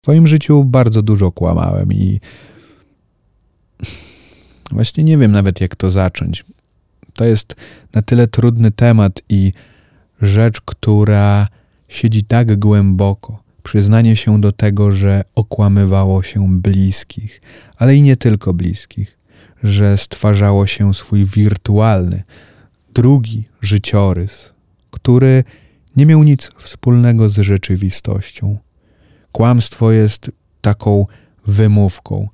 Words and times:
W 0.00 0.02
swoim 0.02 0.28
życiu 0.28 0.64
bardzo 0.64 1.02
dużo 1.02 1.32
kłamałem 1.32 1.92
i 1.92 2.20
właśnie 4.70 5.04
nie 5.04 5.18
wiem 5.18 5.32
nawet 5.32 5.60
jak 5.60 5.76
to 5.76 5.90
zacząć. 5.90 6.44
To 7.14 7.24
jest 7.24 7.54
na 7.94 8.02
tyle 8.02 8.26
trudny 8.26 8.70
temat 8.70 9.22
i 9.28 9.52
rzecz, 10.22 10.60
która 10.60 11.48
siedzi 11.88 12.24
tak 12.24 12.58
głęboko. 12.58 13.42
Przyznanie 13.62 14.16
się 14.16 14.40
do 14.40 14.52
tego, 14.52 14.92
że 14.92 15.22
okłamywało 15.34 16.22
się 16.22 16.58
bliskich, 16.58 17.40
ale 17.76 17.96
i 17.96 18.02
nie 18.02 18.16
tylko 18.16 18.54
bliskich, 18.54 19.18
że 19.62 19.98
stwarzało 19.98 20.66
się 20.66 20.94
swój 20.94 21.24
wirtualny, 21.24 22.22
drugi 22.94 23.44
życiorys, 23.60 24.50
który 24.90 25.44
nie 25.96 26.06
miał 26.06 26.22
nic 26.22 26.50
wspólnego 26.58 27.28
z 27.28 27.38
rzeczywistością. 27.38 28.58
Kłamstwo 29.32 29.92
jest 29.92 30.30
taką 30.60 31.06
wymówką. 31.46 32.28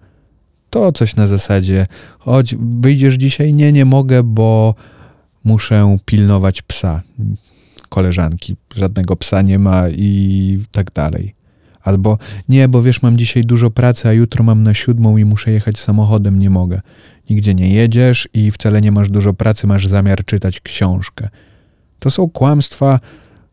To 0.71 0.93
coś 0.93 1.17
na 1.17 1.27
zasadzie, 1.27 1.87
choć 2.19 2.57
wyjdziesz 2.57 3.15
dzisiaj, 3.15 3.55
nie, 3.55 3.73
nie 3.73 3.85
mogę, 3.85 4.23
bo 4.23 4.75
muszę 5.45 5.97
pilnować 6.05 6.63
psa. 6.63 7.03
Koleżanki, 7.89 8.57
żadnego 8.75 9.17
psa 9.17 9.43
nie 9.43 9.59
ma 9.59 9.89
i 9.89 10.59
tak 10.73 10.93
dalej. 10.93 11.35
Albo 11.83 12.19
nie, 12.49 12.69
bo 12.69 12.83
wiesz, 12.83 13.03
mam 13.03 13.17
dzisiaj 13.17 13.43
dużo 13.43 13.71
pracy, 13.71 14.09
a 14.09 14.13
jutro 14.13 14.45
mam 14.45 14.63
na 14.63 14.75
siódmą 14.75 15.17
i 15.17 15.25
muszę 15.25 15.51
jechać 15.51 15.79
samochodem, 15.79 16.39
nie 16.39 16.51
mogę. 16.51 16.81
Nigdzie 17.31 17.55
nie 17.55 17.75
jedziesz 17.75 18.29
i 18.35 18.51
wcale 18.51 18.81
nie 18.81 18.93
masz 18.93 19.11
dużo 19.11 19.35
pracy, 19.35 19.67
masz 19.67 19.87
zamiar 19.87 20.25
czytać 20.25 20.61
książkę. 20.61 21.29
To 21.99 22.11
są 22.11 22.31
kłamstwa, 22.31 23.01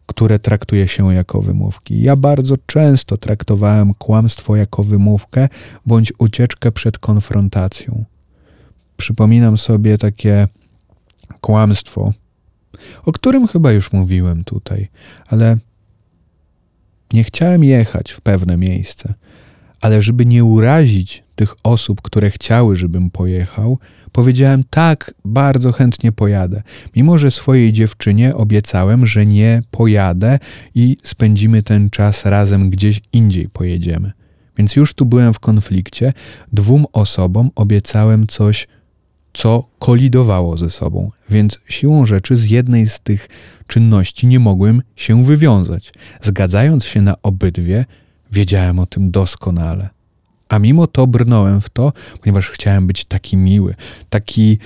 które 0.05 0.39
traktuje 0.39 0.88
się 0.88 1.13
jako 1.13 1.41
wymówki. 1.41 2.02
Ja 2.02 2.16
bardzo 2.16 2.55
często 2.66 3.17
traktowałem 3.17 3.94
kłamstwo 3.94 4.55
jako 4.55 4.84
wymówkę 4.84 5.49
bądź 5.85 6.13
ucieczkę 6.17 6.71
przed 6.71 6.98
konfrontacją. 6.98 8.05
Przypominam 8.97 9.58
sobie 9.58 9.97
takie 9.97 10.47
kłamstwo, 11.41 12.13
o 13.05 13.11
którym 13.11 13.47
chyba 13.47 13.72
już 13.72 13.91
mówiłem 13.91 14.44
tutaj, 14.44 14.88
ale 15.28 15.58
nie 17.13 17.23
chciałem 17.23 17.63
jechać 17.63 18.11
w 18.11 18.22
pewne 18.22 18.58
miejsce, 18.58 19.13
ale 19.84 20.02
żeby 20.02 20.26
nie 20.26 20.44
urazić 20.44 21.23
tych 21.36 21.56
osób, 21.64 22.02
które 22.02 22.31
chciały, 22.31 22.76
żebym 22.76 23.09
pojechał, 23.09 23.80
powiedziałem 24.12 24.64
tak, 24.70 25.14
bardzo 25.25 25.72
chętnie 25.72 26.12
pojadę. 26.12 26.64
Mimo, 26.95 27.17
że 27.17 27.31
swojej 27.31 27.73
dziewczynie 27.73 28.36
obiecałem, 28.36 29.06
że 29.06 29.25
nie 29.25 29.62
pojadę 29.72 30.40
i 30.75 30.98
spędzimy 31.03 31.64
ten 31.64 31.90
czas 31.90 32.25
razem 32.25 32.70
gdzieś 32.70 33.02
indziej 33.14 33.50
pojedziemy. 33.50 34.12
Więc 34.58 34.75
już 34.75 34.94
tu 34.94 35.06
byłem 35.06 35.34
w 35.34 35.40
konflikcie. 35.40 36.14
Dwóm 36.53 36.86
osobom 36.94 37.50
obiecałem 37.56 38.28
coś, 38.28 38.68
co 39.34 39.70
kolidowało 39.80 40.58
ze 40.58 40.70
sobą, 40.70 41.12
więc 41.30 41.59
siłą 41.70 42.06
rzeczy 42.06 42.36
z 42.36 42.50
jednej 42.50 42.88
z 42.88 43.00
tych 43.00 43.30
czynności 43.68 44.28
nie 44.28 44.40
mogłem 44.40 44.81
się 44.95 45.23
wywiązać. 45.23 45.94
Zgadzając 46.22 46.86
się 46.86 47.02
na 47.02 47.16
obydwie, 47.22 47.86
wiedziałem 48.34 48.80
o 48.80 48.86
tym 48.86 49.12
doskonale. 49.12 49.89
A 50.50 50.59
mimo 50.59 50.88
to 50.88 51.08
brnąłem 51.08 51.62
w 51.62 51.70
to, 51.70 51.94
ponieważ 52.22 52.50
chciałem 52.50 52.88
być 52.88 53.06
taki 53.06 53.38
miły, 53.38 53.75
taki, 54.09 54.59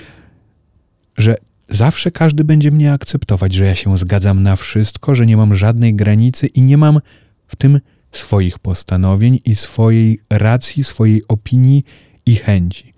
że 1.16 1.36
zawsze 1.68 2.10
każdy 2.10 2.44
będzie 2.44 2.70
mnie 2.70 2.92
akceptować, 2.92 3.54
że 3.54 3.64
ja 3.64 3.74
się 3.74 3.98
zgadzam 3.98 4.42
na 4.42 4.56
wszystko, 4.56 5.14
że 5.14 5.26
nie 5.26 5.36
mam 5.36 5.54
żadnej 5.54 5.94
granicy 5.94 6.46
i 6.46 6.62
nie 6.62 6.76
mam 6.76 7.00
w 7.46 7.56
tym 7.56 7.80
swoich 8.12 8.58
postanowień 8.58 9.40
i 9.44 9.54
swojej 9.54 10.20
racji, 10.30 10.84
swojej 10.84 11.22
opinii 11.28 11.84
i 12.26 12.36
chęci. 12.36 12.94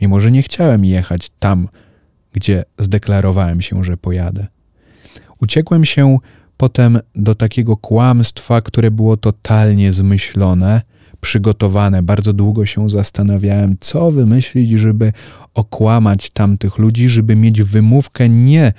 Mimo, 0.00 0.20
że 0.20 0.30
nie 0.30 0.42
chciałem 0.42 0.84
jechać 0.84 1.30
tam, 1.38 1.68
gdzie 2.32 2.64
zdeklarowałem 2.78 3.60
się, 3.60 3.84
że 3.84 3.96
pojadę. 3.96 4.46
Uciekłem 5.40 5.84
się 5.84 6.18
potem 6.64 6.98
do 7.14 7.34
takiego 7.34 7.76
kłamstwa, 7.76 8.60
które 8.60 8.90
było 8.90 9.16
totalnie 9.16 9.92
zmyślone, 9.92 10.82
przygotowane. 11.20 12.02
Bardzo 12.02 12.32
długo 12.32 12.66
się 12.66 12.88
zastanawiałem, 12.88 13.76
co 13.80 14.10
wymyślić, 14.10 14.70
żeby 14.70 15.12
okłamać 15.54 16.30
tamtych 16.30 16.78
ludzi, 16.78 17.08
żeby 17.08 17.36
mieć 17.36 17.62
wymówkę 17.62 18.28
nie 18.28 18.72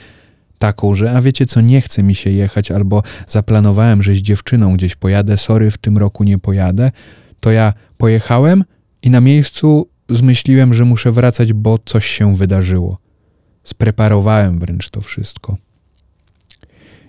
taką, 0.58 0.96
że 0.96 1.12
a 1.12 1.22
wiecie 1.22 1.46
co, 1.46 1.62
nie 1.62 1.82
chce 1.82 2.04
mi 2.04 2.16
się 2.16 2.30
jechać, 2.30 2.72
albo 2.72 3.04
zaplanowałem, 3.28 4.04
że 4.04 4.14
z 4.14 4.18
dziewczyną 4.18 4.74
gdzieś 4.74 4.96
pojadę, 4.96 5.38
sorry, 5.38 5.72
w 5.72 5.78
tym 5.78 5.98
roku 5.98 6.24
nie 6.24 6.38
pojadę, 6.38 6.92
to 7.40 7.52
ja 7.52 7.74
pojechałem 7.98 8.64
i 9.02 9.10
na 9.10 9.22
miejscu 9.22 9.90
zmyśliłem, 10.10 10.74
że 10.74 10.86
muszę 10.86 11.12
wracać, 11.12 11.54
bo 11.54 11.80
coś 11.86 12.06
się 12.06 12.36
wydarzyło. 12.36 12.98
Spreparowałem 13.64 14.60
wręcz 14.60 14.90
to 14.90 15.02
wszystko. 15.02 15.58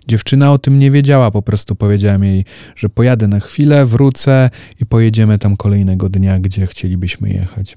Dziewczyna 0.09 0.53
o 0.53 0.59
tym 0.59 0.79
nie 0.79 0.91
wiedziała, 0.91 1.31
po 1.31 1.43
prostu 1.43 1.75
powiedziałem 1.75 2.25
jej, 2.25 2.45
że 2.77 2.89
pojadę 2.89 3.29
na 3.29 3.41
chwilę, 3.41 3.87
wrócę 3.87 4.51
i 4.81 4.87
pojedziemy 4.87 5.39
tam 5.39 5.57
kolejnego 5.57 6.09
dnia, 6.09 6.41
gdzie 6.41 6.67
chcielibyśmy 6.67 7.31
jechać. 7.31 7.77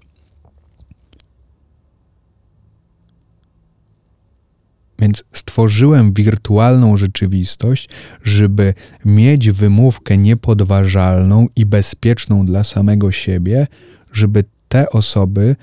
Więc 4.99 5.23
stworzyłem 5.31 6.13
wirtualną 6.13 6.97
rzeczywistość, 6.97 7.89
żeby 8.23 8.73
mieć 9.05 9.51
wymówkę 9.51 10.17
niepodważalną 10.17 11.47
i 11.55 11.65
bezpieczną 11.65 12.45
dla 12.45 12.63
samego 12.63 13.11
siebie, 13.11 13.67
żeby 14.13 14.43
te 14.67 14.89
osoby 14.89 15.55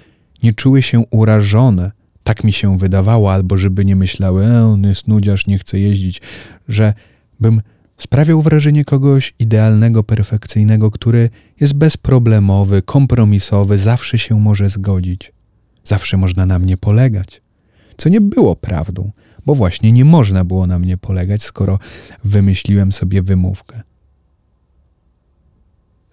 nie 0.43 0.53
czuły 0.53 0.83
się 0.83 1.05
urażone. 1.11 1.96
Tak 2.27 2.45
mi 2.45 2.53
się 2.53 2.79
wydawało, 2.79 3.33
albo 3.33 3.59
żeby 3.59 3.85
nie 3.85 3.97
myślały, 3.97 4.45
e, 4.45 4.65
on 4.65 4.83
jest 4.83 5.09
nudziarz, 5.09 5.47
nie 5.47 5.59
chce 5.59 5.79
jeździć, 5.79 6.21
że 6.69 6.95
bym 7.41 7.63
sprawiał 7.99 8.41
wrażenie 8.41 8.85
kogoś 8.85 9.35
idealnego, 9.39 10.05
perfekcyjnego, 10.05 10.91
który 10.91 11.31
jest 11.61 11.75
bezproblemowy, 11.75 12.83
kompromisowy, 12.83 13.79
zawsze 13.79 14.19
się 14.19 14.41
może 14.41 14.71
zgodzić. 14.71 15.33
Zawsze 15.85 16.17
można 16.17 16.47
na 16.47 16.59
mnie 16.59 16.77
polegać. 16.77 17.41
Co 17.97 18.09
nie 18.09 18.21
było 18.21 18.57
prawdą, 18.57 19.11
bo 19.47 19.55
właśnie 19.55 19.93
nie 19.93 20.05
można 20.05 20.45
było 20.45 20.67
na 20.67 20.79
mnie 20.79 20.97
polegać, 20.97 21.43
skoro 21.43 21.79
wymyśliłem 22.25 22.93
sobie 22.93 23.23
wymówkę 23.23 23.83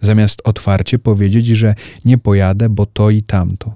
zamiast 0.00 0.42
otwarcie 0.44 0.98
powiedzieć, 0.98 1.46
że 1.46 1.74
nie 2.04 2.18
pojadę, 2.18 2.68
bo 2.68 2.86
to 2.86 3.10
i 3.10 3.22
tamto. 3.22 3.74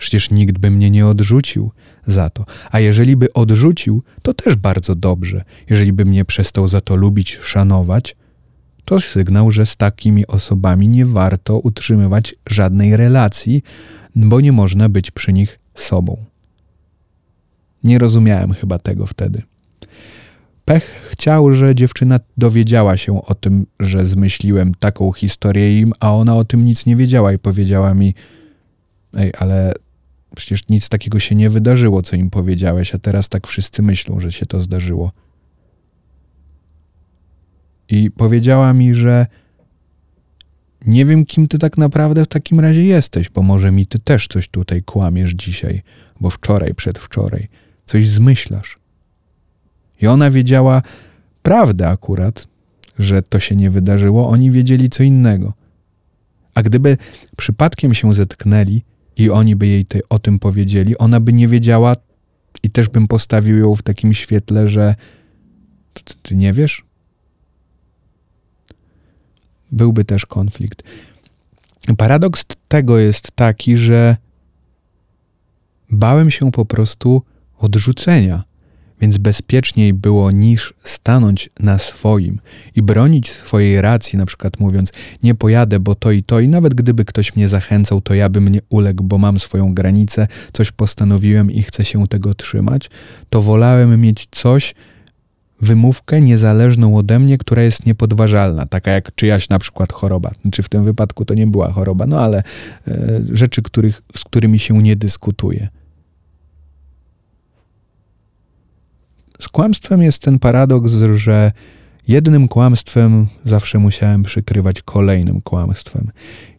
Przecież 0.00 0.30
nikt 0.30 0.58
by 0.58 0.70
mnie 0.70 0.90
nie 0.90 1.06
odrzucił 1.06 1.70
za 2.06 2.30
to. 2.30 2.44
A 2.70 2.80
jeżeli 2.80 3.16
by 3.16 3.32
odrzucił, 3.32 4.02
to 4.22 4.34
też 4.34 4.56
bardzo 4.56 4.94
dobrze. 4.94 5.44
Jeżeli 5.70 5.92
by 5.92 6.04
mnie 6.04 6.24
przestał 6.24 6.68
za 6.68 6.80
to 6.80 6.96
lubić, 6.96 7.38
szanować, 7.42 8.16
to 8.84 9.00
sygnał, 9.00 9.50
że 9.50 9.66
z 9.66 9.76
takimi 9.76 10.26
osobami 10.26 10.88
nie 10.88 11.06
warto 11.06 11.58
utrzymywać 11.58 12.34
żadnej 12.48 12.96
relacji, 12.96 13.62
bo 14.16 14.40
nie 14.40 14.52
można 14.52 14.88
być 14.88 15.10
przy 15.10 15.32
nich 15.32 15.58
sobą. 15.74 16.24
Nie 17.84 17.98
rozumiałem 17.98 18.52
chyba 18.52 18.78
tego 18.78 19.06
wtedy. 19.06 19.42
Pech 20.64 21.08
chciał, 21.10 21.54
że 21.54 21.74
dziewczyna 21.74 22.20
dowiedziała 22.36 22.96
się 22.96 23.22
o 23.26 23.34
tym, 23.34 23.66
że 23.80 24.06
zmyśliłem 24.06 24.74
taką 24.74 25.12
historię 25.12 25.80
im, 25.80 25.92
a 26.00 26.14
ona 26.14 26.36
o 26.36 26.44
tym 26.44 26.64
nic 26.64 26.86
nie 26.86 26.96
wiedziała 26.96 27.32
i 27.32 27.38
powiedziała 27.38 27.94
mi: 27.94 28.14
Ej, 29.14 29.32
ale 29.38 29.72
przecież 30.36 30.68
nic 30.68 30.88
takiego 30.88 31.20
się 31.20 31.34
nie 31.34 31.50
wydarzyło, 31.50 32.02
co 32.02 32.16
im 32.16 32.30
powiedziałeś, 32.30 32.94
a 32.94 32.98
teraz 32.98 33.28
tak 33.28 33.46
wszyscy 33.46 33.82
myślą, 33.82 34.20
że 34.20 34.32
się 34.32 34.46
to 34.46 34.60
zdarzyło. 34.60 35.12
I 37.88 38.10
powiedziała 38.10 38.72
mi, 38.72 38.94
że 38.94 39.26
nie 40.86 41.04
wiem, 41.04 41.26
kim 41.26 41.48
ty 41.48 41.58
tak 41.58 41.78
naprawdę 41.78 42.24
w 42.24 42.28
takim 42.28 42.60
razie 42.60 42.84
jesteś, 42.84 43.30
bo 43.30 43.42
może 43.42 43.72
mi 43.72 43.86
ty 43.86 43.98
też 43.98 44.26
coś 44.26 44.48
tutaj 44.48 44.82
kłamiesz 44.82 45.30
dzisiaj, 45.30 45.82
bo 46.20 46.30
wczoraj, 46.30 46.74
przedwczoraj, 46.74 47.48
coś 47.84 48.08
zmyślasz. 48.08 48.78
I 50.00 50.06
ona 50.06 50.30
wiedziała 50.30 50.82
prawdę 51.42 51.88
akurat, 51.88 52.46
że 52.98 53.22
to 53.22 53.40
się 53.40 53.56
nie 53.56 53.70
wydarzyło, 53.70 54.28
oni 54.28 54.50
wiedzieli 54.50 54.88
co 54.88 55.02
innego. 55.02 55.52
A 56.54 56.62
gdyby 56.62 56.96
przypadkiem 57.36 57.94
się 57.94 58.14
zetknęli 58.14 58.82
i 59.16 59.30
oni 59.30 59.56
by 59.56 59.66
jej 59.66 59.86
te, 59.86 60.00
o 60.08 60.18
tym 60.18 60.38
powiedzieli, 60.38 60.98
ona 60.98 61.20
by 61.20 61.32
nie 61.32 61.48
wiedziała 61.48 61.96
i 62.62 62.70
też 62.70 62.88
bym 62.88 63.08
postawił 63.08 63.58
ją 63.58 63.74
w 63.74 63.82
takim 63.82 64.14
świetle, 64.14 64.68
że 64.68 64.94
ty, 65.94 66.14
ty 66.22 66.36
nie 66.36 66.52
wiesz? 66.52 66.84
Byłby 69.72 70.04
też 70.04 70.26
konflikt. 70.26 70.82
Paradoks 71.96 72.44
tego 72.68 72.98
jest 72.98 73.32
taki, 73.34 73.76
że 73.76 74.16
bałem 75.90 76.30
się 76.30 76.52
po 76.52 76.64
prostu 76.64 77.22
odrzucenia 77.58 78.49
Więc 79.00 79.18
bezpieczniej 79.18 79.94
było 79.94 80.30
niż 80.30 80.74
stanąć 80.84 81.50
na 81.60 81.78
swoim 81.78 82.40
i 82.76 82.82
bronić 82.82 83.30
swojej 83.30 83.80
racji, 83.80 84.18
na 84.18 84.26
przykład 84.26 84.60
mówiąc, 84.60 84.92
nie 85.22 85.34
pojadę, 85.34 85.80
bo 85.80 85.94
to 85.94 86.10
i 86.10 86.22
to, 86.22 86.40
i 86.40 86.48
nawet 86.48 86.74
gdyby 86.74 87.04
ktoś 87.04 87.36
mnie 87.36 87.48
zachęcał, 87.48 88.00
to 88.00 88.14
ja 88.14 88.28
bym 88.28 88.48
nie 88.48 88.60
uległ, 88.68 89.04
bo 89.04 89.18
mam 89.18 89.38
swoją 89.38 89.74
granicę, 89.74 90.28
coś 90.52 90.72
postanowiłem 90.72 91.50
i 91.50 91.62
chcę 91.62 91.84
się 91.84 92.06
tego 92.06 92.34
trzymać, 92.34 92.90
to 93.30 93.42
wolałem 93.42 94.00
mieć 94.00 94.26
coś, 94.30 94.74
wymówkę 95.60 96.20
niezależną 96.20 96.96
ode 96.96 97.18
mnie, 97.18 97.38
która 97.38 97.62
jest 97.62 97.86
niepodważalna, 97.86 98.66
taka 98.66 98.90
jak 98.90 99.14
czyjaś 99.14 99.48
na 99.48 99.58
przykład 99.58 99.92
choroba. 99.92 100.30
Znaczy 100.42 100.62
w 100.62 100.68
tym 100.68 100.84
wypadku 100.84 101.24
to 101.24 101.34
nie 101.34 101.46
była 101.46 101.72
choroba, 101.72 102.06
no 102.06 102.20
ale 102.20 102.42
e, 102.88 103.20
rzeczy, 103.32 103.62
których, 103.62 104.02
z 104.16 104.24
którymi 104.24 104.58
się 104.58 104.82
nie 104.82 104.96
dyskutuje. 104.96 105.68
Z 109.40 109.48
kłamstwem 109.48 110.02
jest 110.02 110.22
ten 110.22 110.38
paradoks, 110.38 110.92
że 111.14 111.52
jednym 112.08 112.48
kłamstwem 112.48 113.26
zawsze 113.44 113.78
musiałem 113.78 114.22
przykrywać 114.22 114.82
kolejnym 114.82 115.40
kłamstwem. 115.40 116.10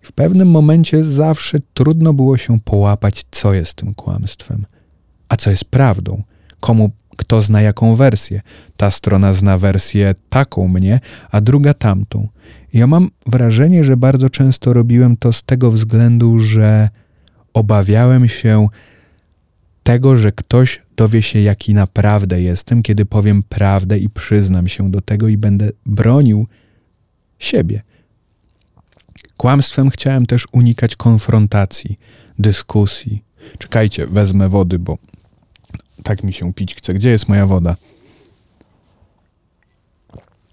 W 0.01 0.12
pewnym 0.12 0.51
momencie 0.51 1.04
zawsze 1.04 1.57
trudno 1.74 2.13
było 2.13 2.38
się 2.38 2.60
połapać, 2.60 3.24
co 3.31 3.54
jest 3.54 3.74
tym 3.74 3.94
kłamstwem, 3.94 4.66
a 5.30 5.36
co 5.36 5.50
jest 5.50 5.66
prawdą, 5.66 6.24
komu 6.60 6.92
kto 7.18 7.42
zna 7.42 7.62
jaką 7.62 7.95
wersję. 7.95 8.42
Ta 8.78 8.92
strona 8.92 9.33
zna 9.33 9.57
wersję 9.57 10.16
taką 10.30 10.68
mnie, 10.68 11.00
a 11.31 11.42
druga 11.42 11.74
tamtą. 11.74 12.28
Ja 12.74 12.88
mam 12.88 13.10
wrażenie, 13.25 13.83
że 13.83 13.98
bardzo 13.98 14.30
często 14.30 14.74
robiłem 14.74 15.18
to 15.18 15.33
z 15.33 15.44
tego 15.44 15.72
względu, 15.72 16.39
że 16.39 16.89
obawiałem 17.54 18.28
się 18.28 18.68
tego, 19.83 20.18
że 20.18 20.31
ktoś 20.31 20.81
dowie 20.95 21.22
się, 21.22 21.39
jaki 21.39 21.74
naprawdę 21.74 22.42
jestem, 22.42 22.83
kiedy 22.83 23.06
powiem 23.06 23.44
prawdę 23.44 24.00
i 24.00 24.10
przyznam 24.10 24.68
się 24.68 24.89
do 24.89 25.01
tego 25.01 25.28
i 25.28 25.38
będę 25.38 25.69
bronił 25.86 26.48
siebie. 27.39 27.81
Kłamstwem 29.38 29.89
chciałem 29.89 30.25
też 30.25 30.48
unikać 30.51 30.95
konfrontacji, 30.95 32.00
dyskusji. 32.39 33.24
Czekajcie, 33.57 34.07
wezmę 34.07 34.50
wody, 34.50 34.80
bo 34.80 34.98
tak 36.04 36.24
mi 36.24 36.33
się 36.33 36.54
pić 36.54 36.75
chce. 36.75 36.94
Gdzie 36.94 37.10
jest 37.10 37.28
moja 37.28 37.45
woda? 37.45 37.75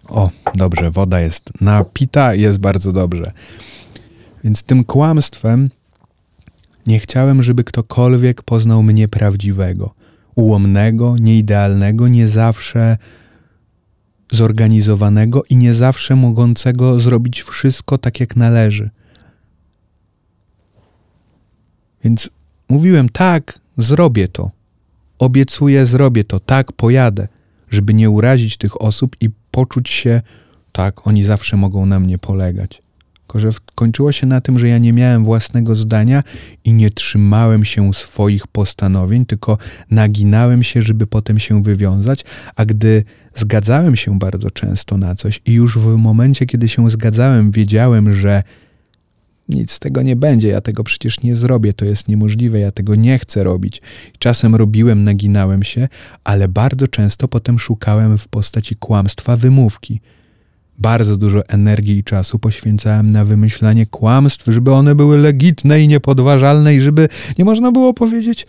O, 0.09 0.31
dobrze, 0.55 0.91
woda 0.91 1.21
jest 1.21 1.51
napita, 1.61 2.35
jest 2.35 2.59
bardzo 2.59 2.93
dobrze. 2.93 3.33
Więc 4.45 4.63
tym 4.63 4.85
kłamstwem 4.85 5.71
nie 6.89 6.99
chciałem, 6.99 7.43
żeby 7.43 7.65
ktokolwiek 7.65 8.43
poznał 8.43 8.83
mnie 8.83 9.09
prawdziwego, 9.09 9.95
ułomnego, 10.35 11.17
nieidealnego, 11.21 12.09
nie 12.09 12.27
zawsze 12.27 12.97
zorganizowanego 14.33 15.43
i 15.51 15.57
nie 15.57 15.75
zawsze 15.75 16.17
mogącego 16.17 16.99
zrobić 16.99 17.43
wszystko 17.43 17.99
tak, 17.99 18.21
jak 18.21 18.37
należy. 18.37 18.91
Więc 22.05 22.31
mówiłem, 22.69 23.09
tak, 23.09 23.59
zrobię 23.77 24.29
to. 24.29 24.51
Obiecuję, 25.19 25.87
zrobię 25.87 26.25
to, 26.25 26.41
tak, 26.41 26.73
pojadę, 26.73 27.29
żeby 27.71 27.95
nie 27.95 28.11
urazić 28.11 28.57
tych 28.57 28.83
osób 28.83 29.17
i 29.21 29.31
poczuć 29.51 29.89
się, 29.89 30.23
tak, 30.73 31.07
oni 31.07 31.25
zawsze 31.25 31.57
mogą 31.57 31.87
na 31.87 32.01
mnie 32.01 32.19
polegać. 32.19 32.83
Tylko, 33.29 33.39
że 33.39 33.49
kończyło 33.75 34.13
się 34.13 34.27
na 34.27 34.41
tym, 34.41 34.59
że 34.59 34.69
ja 34.69 34.79
nie 34.79 34.93
miałem 34.93 35.25
własnego 35.25 35.77
zdania 35.77 36.23
i 36.65 36.73
nie 36.73 36.91
trzymałem 36.91 37.65
się 37.65 37.95
swoich 37.95 38.47
postanowień, 38.47 39.27
tylko 39.27 39.59
naginałem 39.91 40.63
się, 40.63 40.83
żeby 40.83 41.07
potem 41.07 41.39
się 41.39 41.63
wywiązać, 41.63 42.25
a 42.57 42.65
gdy 42.65 43.05
zgadzałem 43.35 43.97
się 43.97 44.19
bardzo 44.19 44.51
często 44.51 44.99
na 44.99 45.15
coś 45.15 45.41
i 45.47 45.53
już 45.53 45.79
w 45.79 45.97
momencie, 45.97 46.47
kiedy 46.47 46.69
się 46.69 46.91
zgadzałem, 46.91 47.51
wiedziałem, 47.51 48.13
że 48.13 48.43
nic 49.49 49.73
z 49.73 49.79
tego 49.79 50.03
nie 50.03 50.17
będzie, 50.17 50.49
ja 50.49 50.61
tego 50.61 50.85
przecież 50.85 51.23
nie 51.23 51.37
zrobię, 51.37 51.73
to 51.73 51.85
jest 51.85 52.09
niemożliwe, 52.09 52.59
ja 52.59 52.73
tego 52.73 52.95
nie 52.95 53.19
chcę 53.19 53.45
robić. 53.45 53.83
Czasem 54.19 54.55
robiłem, 54.55 55.05
naginałem 55.05 55.63
się, 55.63 55.89
ale 56.25 56.49
bardzo 56.49 56.89
często 56.89 57.29
potem 57.29 57.59
szukałem 57.59 58.19
w 58.19 58.29
postaci 58.29 58.77
kłamstwa 58.77 59.37
wymówki. 59.37 60.01
Bardzo 60.79 61.17
dużo 61.17 61.47
energii 61.49 61.99
i 61.99 62.05
czasu 62.05 62.39
poświęcałem 62.39 63.11
na 63.11 63.25
wymyślanie 63.25 63.87
kłamstw, 63.87 64.47
żeby 64.47 64.73
one 64.73 64.95
były 64.95 65.19
legitne 65.19 65.81
i 65.81 65.89
niepodważalne 65.89 66.75
i 66.75 66.81
żeby 66.81 67.09
nie 67.39 67.45
można 67.45 67.73
było 67.73 67.95
powiedzieć 67.95 68.47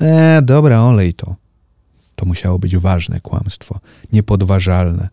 e, 0.00 0.42
dobra, 0.42 0.80
olej 0.80 1.14
to. 1.14 1.36
To 2.16 2.26
musiało 2.26 2.58
być 2.58 2.76
ważne 2.76 3.20
kłamstwo, 3.20 3.80
niepodważalne. 4.12 5.08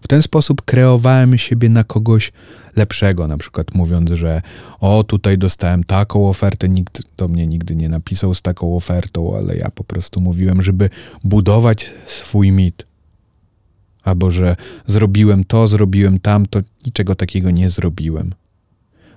W 0.00 0.08
ten 0.08 0.22
sposób 0.22 0.62
kreowałem 0.62 1.38
siebie 1.38 1.68
na 1.68 1.84
kogoś 1.84 2.32
lepszego, 2.76 3.28
na 3.28 3.36
przykład 3.36 3.74
mówiąc, 3.74 4.10
że 4.10 4.42
o, 4.80 5.04
tutaj 5.04 5.38
dostałem 5.38 5.84
taką 5.84 6.28
ofertę, 6.28 6.68
nikt 6.68 7.02
do 7.16 7.28
mnie 7.28 7.46
nigdy 7.46 7.76
nie 7.76 7.88
napisał 7.88 8.34
z 8.34 8.42
taką 8.42 8.76
ofertą, 8.76 9.36
ale 9.36 9.56
ja 9.56 9.70
po 9.70 9.84
prostu 9.84 10.20
mówiłem, 10.20 10.62
żeby 10.62 10.90
budować 11.24 11.90
swój 12.06 12.52
mit. 12.52 12.89
Albo 14.02 14.30
że 14.30 14.56
zrobiłem 14.86 15.44
to, 15.44 15.66
zrobiłem 15.66 16.18
tamto, 16.18 16.60
niczego 16.86 17.14
takiego 17.14 17.50
nie 17.50 17.70
zrobiłem. 17.70 18.34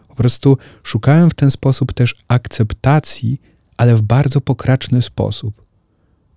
Po 0.07 0.15
prostu 0.15 0.57
szukałem 0.83 1.29
w 1.29 1.33
ten 1.33 1.51
sposób 1.51 1.93
też 1.93 2.15
akceptacji, 2.27 3.41
ale 3.77 3.95
w 3.95 4.01
bardzo 4.01 4.41
pokraczny 4.41 5.01
sposób, 5.01 5.65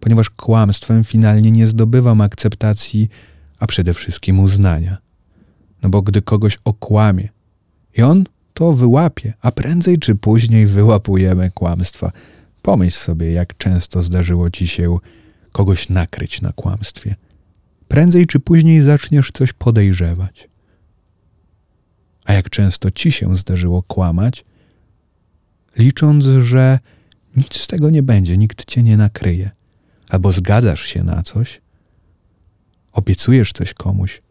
ponieważ 0.01 0.31
kłamstwem 0.31 1.05
finalnie 1.05 1.51
nie 1.51 1.67
zdobywam 1.67 2.21
akceptacji 2.21 3.09
a 3.59 3.67
przede 3.67 3.95
wszystkim 3.95 4.41
uznania. 4.41 4.99
No 5.83 5.89
bo 5.89 6.03
gdy 6.03 6.23
kogoś 6.23 6.59
okłamie 6.65 7.29
i 7.97 8.03
on 8.03 8.25
to 8.55 8.73
wyłapie, 8.73 9.35
a 9.41 9.53
prędzej 9.53 9.99
czy 9.99 10.15
później 10.15 10.67
wyłapujemy 10.67 11.51
kłamstwa. 11.51 12.13
Pomyśl 12.63 12.99
sobie, 12.99 13.33
jak 13.33 13.57
często 13.57 14.03
zdarzyło 14.03 14.51
ci 14.51 14.69
się 14.69 14.99
kogoś 15.53 15.89
nakryć 15.89 16.43
na 16.43 16.53
kłamstwie. 16.53 17.15
Prędzej 17.89 18.27
czy 18.27 18.41
później 18.41 18.83
zaczniesz 18.83 19.31
coś 19.33 19.53
podejrzewać. 19.53 20.49
A 22.25 22.33
jak 22.33 22.51
często 22.51 22.91
ci 22.91 23.13
się 23.13 23.37
zdarzyło 23.37 23.83
kłamać, 23.83 24.45
licząc, 25.79 26.25
że 26.25 26.79
nic 27.37 27.57
z 27.57 27.67
tego 27.67 27.91
nie 27.91 28.03
będzie, 28.03 28.37
nikt 28.37 28.65
cię 28.65 28.83
nie 28.83 28.97
nakryje, 28.97 29.51
albo 30.09 30.33
zgadzasz 30.33 30.83
się 30.87 31.05
na 31.05 31.23
coś, 31.23 31.61
obiecujesz 32.93 33.53
coś 33.53 33.75
komuś, 33.75 34.23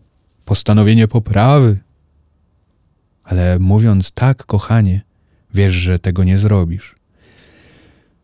postanowienie 0.46 1.08
poprawy, 1.08 1.80
ale 3.24 3.60
mówiąc 3.60 4.12
tak, 4.12 4.46
kochanie, 4.46 5.02
wiesz, 5.54 5.74
że 5.74 6.00
tego 6.00 6.24
nie 6.24 6.38
zrobisz. 6.38 6.96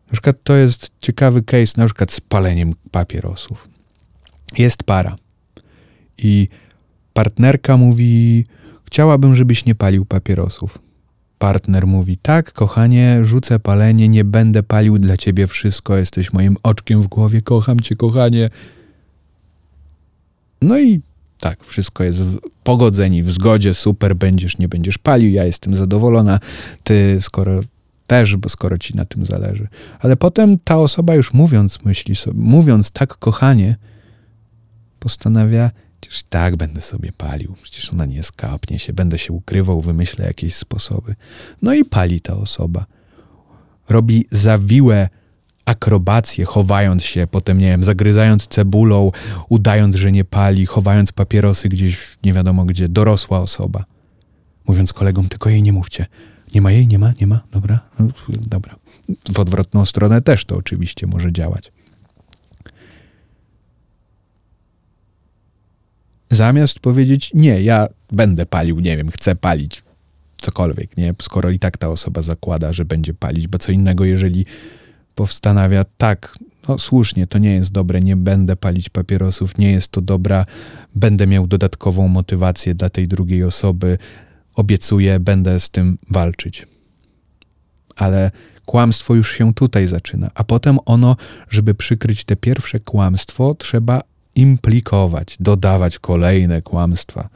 Na 0.06 0.12
przykład 0.12 0.36
to 0.42 0.54
jest 0.54 0.90
ciekawy 1.00 1.42
case, 1.42 1.72
na 1.76 1.84
przykład 1.86 2.12
z 2.12 2.20
paleniem 2.20 2.72
papierosów. 2.90 3.68
Jest 4.58 4.82
para 4.82 5.16
i 6.22 6.48
partnerka 7.12 7.76
mówi: 7.76 8.44
Chciałabym, 8.84 9.34
żebyś 9.34 9.64
nie 9.64 9.74
palił 9.74 10.04
papierosów. 10.04 10.78
Partner 11.38 11.86
mówi: 11.86 12.18
Tak, 12.22 12.52
kochanie, 12.52 13.18
rzucę 13.22 13.58
palenie, 13.58 14.08
nie 14.08 14.24
będę 14.24 14.62
palił 14.62 14.98
dla 14.98 15.16
ciebie 15.16 15.46
wszystko, 15.46 15.96
jesteś 15.96 16.32
moim 16.32 16.56
oczkiem 16.62 17.02
w 17.02 17.06
głowie, 17.06 17.42
kocham 17.42 17.80
cię, 17.80 17.96
kochanie. 17.96 18.50
No 20.62 20.80
i 20.80 21.00
tak, 21.40 21.64
wszystko 21.64 22.04
jest 22.04 22.20
pogodzeni, 22.64 23.22
w 23.22 23.30
zgodzie, 23.30 23.74
super, 23.74 24.16
będziesz, 24.16 24.58
nie 24.58 24.68
będziesz 24.68 24.98
palił, 24.98 25.30
ja 25.30 25.44
jestem 25.44 25.76
zadowolona, 25.76 26.40
ty 26.84 27.16
skoro 27.20 27.60
też, 28.06 28.36
bo 28.36 28.48
skoro 28.48 28.78
ci 28.78 28.96
na 28.96 29.04
tym 29.04 29.24
zależy. 29.24 29.68
Ale 30.00 30.16
potem 30.16 30.58
ta 30.64 30.78
osoba 30.78 31.14
już 31.14 31.32
mówiąc, 31.32 31.84
myśli 31.84 32.14
sobie, 32.14 32.40
mówiąc 32.40 32.90
tak 32.90 33.16
kochanie, 33.18 33.76
postanawia, 34.98 35.70
przecież 36.08 36.22
tak 36.22 36.56
będę 36.56 36.80
sobie 36.80 37.12
palił, 37.12 37.54
przecież 37.62 37.92
ona 37.92 38.06
nie 38.06 38.22
skapnie 38.22 38.78
się, 38.78 38.92
będę 38.92 39.18
się 39.18 39.32
ukrywał, 39.32 39.80
wymyślę 39.80 40.26
jakieś 40.26 40.54
sposoby. 40.54 41.14
No 41.62 41.74
i 41.74 41.84
pali 41.84 42.20
ta 42.20 42.36
osoba. 42.36 42.86
Robi 43.88 44.26
zawiłe 44.30 45.08
akrobacje, 45.64 46.44
chowając 46.44 47.04
się, 47.04 47.26
potem, 47.26 47.58
nie 47.58 47.66
wiem, 47.66 47.84
zagryzając 47.84 48.46
cebulą, 48.46 49.12
udając, 49.48 49.96
że 49.96 50.12
nie 50.12 50.24
pali, 50.24 50.66
chowając 50.66 51.12
papierosy 51.12 51.68
gdzieś 51.68 52.18
nie 52.24 52.32
wiadomo 52.32 52.64
gdzie, 52.64 52.88
dorosła 52.88 53.40
osoba. 53.40 53.84
Mówiąc 54.66 54.92
kolegom, 54.92 55.28
tylko 55.28 55.50
jej 55.50 55.62
nie 55.62 55.72
mówcie. 55.72 56.06
Nie 56.54 56.60
ma 56.60 56.72
jej, 56.72 56.86
nie 56.86 56.98
ma, 56.98 57.12
nie 57.20 57.26
ma, 57.26 57.40
dobra, 57.52 57.80
dobra. 58.28 58.76
W 59.32 59.40
odwrotną 59.40 59.84
stronę 59.84 60.22
też 60.22 60.44
to 60.44 60.56
oczywiście 60.56 61.06
może 61.06 61.32
działać. 61.32 61.72
Zamiast 66.32 66.80
powiedzieć, 66.80 67.30
nie, 67.34 67.62
ja 67.62 67.88
będę 68.12 68.46
palił, 68.46 68.80
nie 68.80 68.96
wiem, 68.96 69.10
chcę 69.10 69.36
palić 69.36 69.82
cokolwiek, 70.36 70.96
nie? 70.96 71.14
Skoro 71.22 71.50
i 71.50 71.58
tak 71.58 71.78
ta 71.78 71.88
osoba 71.88 72.22
zakłada, 72.22 72.72
że 72.72 72.84
będzie 72.84 73.14
palić, 73.14 73.48
bo 73.48 73.58
co 73.58 73.72
innego, 73.72 74.04
jeżeli 74.04 74.46
postanawia 75.14 75.84
tak, 75.98 76.38
no 76.68 76.78
słusznie, 76.78 77.26
to 77.26 77.38
nie 77.38 77.54
jest 77.54 77.72
dobre, 77.72 78.00
nie 78.00 78.16
będę 78.16 78.56
palić 78.56 78.88
papierosów, 78.88 79.58
nie 79.58 79.72
jest 79.72 79.88
to 79.88 80.00
dobra, 80.00 80.46
będę 80.94 81.26
miał 81.26 81.46
dodatkową 81.46 82.08
motywację 82.08 82.74
dla 82.74 82.90
tej 82.90 83.08
drugiej 83.08 83.44
osoby, 83.44 83.98
obiecuję, 84.54 85.20
będę 85.20 85.60
z 85.60 85.70
tym 85.70 85.98
walczyć. 86.10 86.66
Ale 87.96 88.30
kłamstwo 88.64 89.14
już 89.14 89.32
się 89.32 89.54
tutaj 89.54 89.86
zaczyna, 89.86 90.30
a 90.34 90.44
potem 90.44 90.78
ono, 90.86 91.16
żeby 91.48 91.74
przykryć 91.74 92.24
te 92.24 92.36
pierwsze 92.36 92.80
kłamstwo, 92.80 93.54
trzeba 93.54 94.11
implikować, 94.34 95.36
dodawać 95.40 95.98
kolejne 95.98 96.62
kłamstwa. 96.62 97.28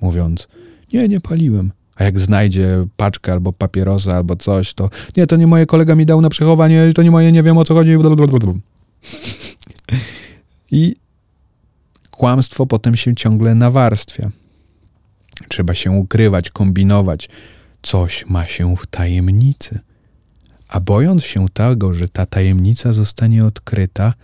Mówiąc, 0.00 0.48
nie, 0.92 1.08
nie 1.08 1.20
paliłem. 1.20 1.72
A 1.96 2.04
jak 2.04 2.20
znajdzie 2.20 2.86
paczkę 2.96 3.32
albo 3.32 3.52
papierosa 3.52 4.16
albo 4.16 4.36
coś, 4.36 4.74
to 4.74 4.90
nie, 5.16 5.26
to 5.26 5.36
nie 5.36 5.46
moje 5.46 5.66
kolega 5.66 5.94
mi 5.94 6.06
dał 6.06 6.20
na 6.20 6.28
przechowanie, 6.28 6.92
to 6.94 7.02
nie 7.02 7.10
moje, 7.10 7.32
nie 7.32 7.42
wiem 7.42 7.58
o 7.58 7.64
co 7.64 7.74
chodzi. 7.74 7.90
I 10.70 10.96
kłamstwo 12.10 12.66
potem 12.66 12.96
się 12.96 13.14
ciągle 13.14 13.54
nawarstwia. 13.54 14.30
Trzeba 15.48 15.74
się 15.74 15.90
ukrywać, 15.90 16.50
kombinować. 16.50 17.28
Coś 17.82 18.26
ma 18.26 18.44
się 18.44 18.76
w 18.76 18.86
tajemnicy. 18.86 19.78
A 20.68 20.80
bojąc 20.80 21.24
się 21.24 21.48
tego, 21.48 21.94
że 21.94 22.08
ta 22.08 22.26
tajemnica 22.26 22.92
zostanie 22.92 23.44
odkryta, 23.44 24.14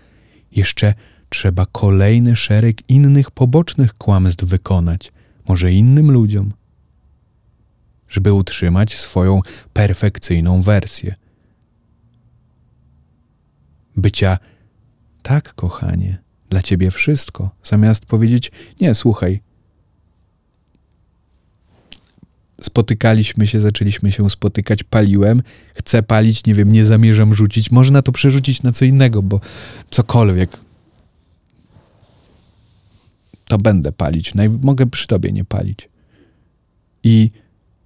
jeszcze 0.53 0.95
trzeba 1.37 1.67
kolejny 1.67 2.37
szereg 2.37 2.91
innych 2.91 3.31
pobocznych 3.31 3.95
kłamstw 3.95 4.45
wykonać, 4.45 5.13
może 5.49 5.73
innym 5.73 6.11
ludziom, 6.11 6.53
żeby 8.09 8.33
utrzymać 8.33 8.99
swoją 8.99 9.41
perfekcyjną 9.73 10.63
wersję. 10.63 11.15
Bycia 13.97 14.39
tak, 15.23 15.55
kochanie, 15.55 16.19
dla 16.51 16.63
ciebie 16.63 16.91
wszystko, 16.91 17.51
zamiast 17.63 18.07
powiedzieć: 18.07 18.53
Nie, 18.81 18.95
słuchaj. 18.95 19.41
Spotykaliśmy 22.61 23.47
się, 23.47 23.61
zaczęliśmy 23.61 24.13
się 24.13 24.31
spotykać, 24.31 24.83
paliłem, 24.85 25.43
chcę 25.75 26.03
palić, 26.03 26.47
nie 26.47 26.55
wiem, 26.55 26.73
nie 26.73 26.85
zamierzam 26.85 27.35
rzucić. 27.35 27.71
Można 27.71 28.03
to 28.03 28.13
przerzucić 28.13 28.63
na 28.63 28.73
co 28.73 28.85
innego, 28.85 29.23
bo 29.23 29.41
cokolwiek, 29.91 30.66
to 33.49 33.59
będę 33.59 33.93
palić. 33.93 34.33
Mogę 34.63 34.87
przy 34.87 35.07
tobie 35.07 35.33
nie 35.33 35.45
palić. 35.45 35.89
I 37.05 37.31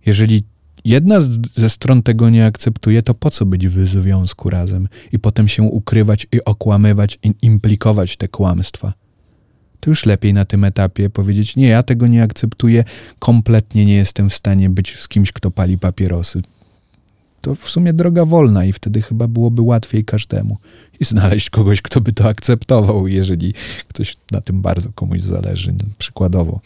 jeżeli 0.06 0.42
jedna 0.84 1.20
ze 1.54 1.70
stron 1.70 2.02
tego 2.02 2.30
nie 2.30 2.46
akceptuje, 2.46 3.02
to 3.02 3.14
po 3.14 3.30
co 3.30 3.46
być 3.46 3.68
w 3.68 3.86
związku 3.86 4.50
razem 4.50 4.88
i 5.12 5.18
potem 5.18 5.48
się 5.48 5.62
ukrywać 5.62 6.26
i 6.32 6.44
okłamywać 6.44 7.18
i 7.22 7.32
implikować 7.42 8.16
te 8.16 8.28
kłamstwa? 8.28 8.92
To 9.80 9.90
już 9.90 10.06
lepiej 10.06 10.34
na 10.34 10.44
tym 10.44 10.64
etapie 10.64 11.10
powiedzieć: 11.10 11.56
Nie, 11.56 11.68
ja 11.68 11.82
tego 11.82 12.06
nie 12.06 12.22
akceptuję, 12.22 12.84
kompletnie 13.18 13.86
nie 13.86 13.94
jestem 13.94 14.30
w 14.30 14.34
stanie 14.34 14.70
być 14.70 14.96
z 14.96 15.08
kimś, 15.08 15.32
kto 15.32 15.50
pali 15.50 15.78
papierosy. 15.78 16.42
To 17.40 17.54
w 17.54 17.70
sumie 17.70 17.92
droga 17.92 18.24
wolna 18.24 18.64
i 18.64 18.72
wtedy 18.72 19.02
chyba 19.02 19.28
byłoby 19.28 19.62
łatwiej 19.62 20.04
każdemu 20.04 20.58
i 21.00 21.04
znaleźć 21.04 21.50
kogoś, 21.50 21.82
kto 21.82 22.00
by 22.00 22.12
to 22.12 22.28
akceptował, 22.28 23.08
jeżeli 23.08 23.54
ktoś 23.88 24.16
na 24.30 24.40
tym 24.40 24.62
bardzo 24.62 24.92
komuś 24.92 25.20
zależy, 25.20 25.74
przykładowo. 25.98 26.60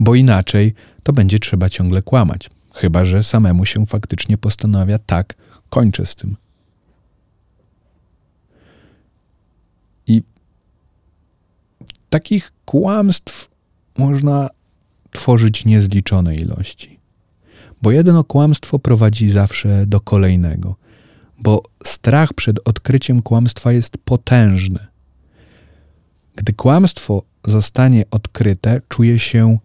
Bo 0.00 0.14
inaczej 0.14 0.74
to 1.02 1.12
będzie 1.12 1.38
trzeba 1.38 1.68
ciągle 1.68 2.02
kłamać. 2.02 2.50
Chyba, 2.74 3.04
że 3.04 3.22
samemu 3.22 3.66
się 3.66 3.86
faktycznie 3.86 4.38
postanawia, 4.38 4.98
tak, 4.98 5.34
kończę 5.68 6.06
z 6.06 6.14
tym. 6.14 6.36
I 10.06 10.22
takich 12.10 12.52
kłamstw 12.64 13.50
można 13.98 14.50
tworzyć 15.10 15.64
niezliczone 15.64 16.36
ilości. 16.36 16.97
Bo 17.82 17.90
jedno 17.90 18.24
kłamstwo 18.24 18.78
prowadzi 18.78 19.30
zawsze 19.30 19.86
do 19.86 20.00
kolejnego, 20.00 20.76
bo 21.38 21.62
strach 21.84 22.34
przed 22.34 22.56
odkryciem 22.64 23.22
kłamstwa 23.22 23.72
jest 23.72 23.98
potężny. 23.98 24.86
Gdy 26.36 26.52
kłamstwo 26.52 27.22
zostanie 27.46 28.04
odkryte, 28.10 28.80
czuje 28.88 29.18
się 29.18 29.58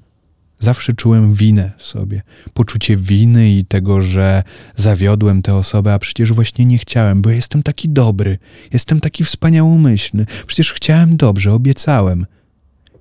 zawsze 0.59 0.93
czułem 0.93 1.33
winę 1.33 1.71
w 1.77 1.85
sobie. 1.85 2.21
Poczucie 2.53 2.97
winy 2.97 3.49
i 3.49 3.65
tego, 3.65 4.01
że 4.01 4.43
zawiodłem 4.75 5.41
tę 5.41 5.55
osobę, 5.55 5.93
a 5.93 5.99
przecież 5.99 6.33
właśnie 6.33 6.65
nie 6.65 6.77
chciałem, 6.77 7.21
bo 7.21 7.29
jestem 7.29 7.63
taki 7.63 7.89
dobry, 7.89 8.37
jestem 8.73 8.99
taki 8.99 9.23
wspaniałomyślny. 9.23 10.25
Przecież 10.47 10.73
chciałem 10.73 11.17
dobrze, 11.17 11.53
obiecałem. 11.53 12.25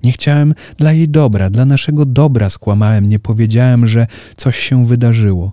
Nie 0.02 0.12
chciałem 0.12 0.54
dla 0.76 0.92
jej 0.92 1.08
dobra, 1.08 1.50
dla 1.50 1.64
naszego 1.64 2.04
dobra 2.04 2.50
skłamałem, 2.50 3.08
nie 3.08 3.18
powiedziałem, 3.18 3.86
że 3.86 4.06
coś 4.36 4.58
się 4.58 4.86
wydarzyło. 4.86 5.52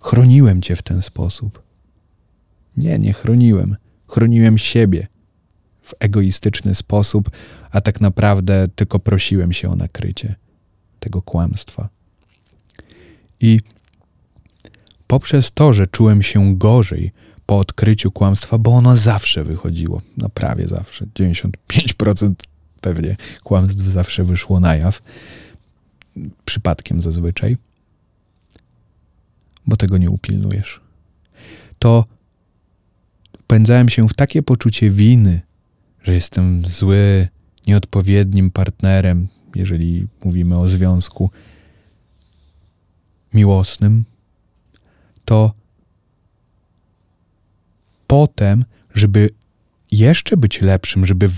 Chroniłem 0.00 0.62
cię 0.62 0.76
w 0.76 0.82
ten 0.82 1.02
sposób. 1.02 1.62
Nie, 2.76 2.98
nie 2.98 3.12
chroniłem. 3.12 3.76
Chroniłem 4.08 4.58
siebie 4.58 5.06
w 5.82 5.94
egoistyczny 6.00 6.74
sposób, 6.74 7.30
a 7.70 7.80
tak 7.80 8.00
naprawdę 8.00 8.68
tylko 8.74 8.98
prosiłem 8.98 9.52
się 9.52 9.70
o 9.70 9.76
nakrycie 9.76 10.34
tego 11.00 11.22
kłamstwa. 11.22 11.88
I 13.40 13.60
poprzez 15.06 15.52
to, 15.52 15.72
że 15.72 15.86
czułem 15.86 16.22
się 16.22 16.56
gorzej 16.56 17.12
po 17.46 17.58
odkryciu 17.58 18.10
kłamstwa, 18.10 18.58
bo 18.58 18.70
ono 18.70 18.96
zawsze 18.96 19.44
wychodziło, 19.44 20.02
no 20.16 20.28
prawie 20.28 20.68
zawsze, 20.68 21.06
95% 21.06 22.32
pewnie 22.80 23.16
kłamstw 23.44 23.82
zawsze 23.82 24.24
wyszło 24.24 24.60
na 24.60 24.76
jaw, 24.76 25.02
przypadkiem 26.44 27.00
zazwyczaj, 27.00 27.56
bo 29.66 29.76
tego 29.76 29.98
nie 29.98 30.10
upilnujesz. 30.10 30.80
To 31.78 32.04
pędzałem 33.46 33.88
się 33.88 34.08
w 34.08 34.14
takie 34.14 34.42
poczucie 34.42 34.90
winy, 34.90 35.40
że 36.02 36.14
jestem 36.14 36.66
zły, 36.66 37.28
nieodpowiednim 37.66 38.50
partnerem, 38.50 39.28
jeżeli 39.54 40.06
mówimy 40.24 40.58
o 40.58 40.68
związku 40.68 41.30
miłosnym, 43.34 44.04
to 45.24 45.52
potem, 48.06 48.64
żeby 48.94 49.30
jeszcze 49.92 50.36
być 50.36 50.60
lepszym, 50.60 51.06
żeby 51.06 51.28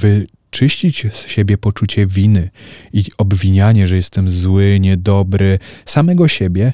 wyczyścić 0.52 1.06
z 1.12 1.26
siebie 1.26 1.58
poczucie 1.58 2.06
winy 2.06 2.50
i 2.92 3.04
obwinianie, 3.18 3.86
że 3.86 3.96
jestem 3.96 4.30
zły, 4.30 4.78
niedobry, 4.80 5.58
samego 5.86 6.28
siebie, 6.28 6.72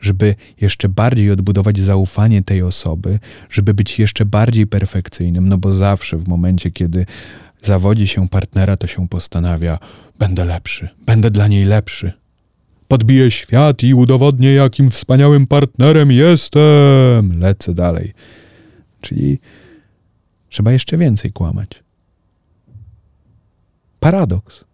żeby 0.00 0.34
jeszcze 0.60 0.88
bardziej 0.88 1.30
odbudować 1.30 1.78
zaufanie 1.78 2.42
tej 2.42 2.62
osoby, 2.62 3.18
żeby 3.50 3.74
być 3.74 3.98
jeszcze 3.98 4.24
bardziej 4.24 4.66
perfekcyjnym, 4.66 5.48
no 5.48 5.58
bo 5.58 5.72
zawsze 5.72 6.16
w 6.16 6.28
momencie, 6.28 6.70
kiedy 6.70 7.06
zawodzi 7.62 8.08
się 8.08 8.28
partnera, 8.28 8.76
to 8.76 8.86
się 8.86 9.08
postanawia: 9.08 9.78
będę 10.18 10.44
lepszy, 10.44 10.88
będę 11.06 11.30
dla 11.30 11.48
niej 11.48 11.64
lepszy. 11.64 12.12
Podbiję 12.88 13.30
świat 13.30 13.82
i 13.82 13.94
udowodnię, 13.94 14.52
jakim 14.54 14.90
wspaniałym 14.90 15.46
partnerem 15.46 16.12
jestem. 16.12 17.40
Lecę 17.40 17.74
dalej. 17.74 18.12
Czyli 19.00 19.38
trzeba 20.48 20.72
jeszcze 20.72 20.98
więcej 20.98 21.32
kłamać. 21.32 21.81
Paradoks, 24.02 24.64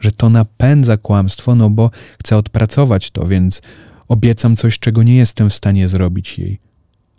że 0.00 0.12
to 0.12 0.30
napędza 0.30 0.96
kłamstwo, 0.96 1.54
no 1.54 1.70
bo 1.70 1.90
chcę 2.18 2.36
odpracować 2.36 3.10
to, 3.10 3.26
więc 3.26 3.62
obiecam 4.08 4.56
coś, 4.56 4.78
czego 4.78 5.02
nie 5.02 5.16
jestem 5.16 5.50
w 5.50 5.54
stanie 5.54 5.88
zrobić 5.88 6.38
jej. 6.38 6.60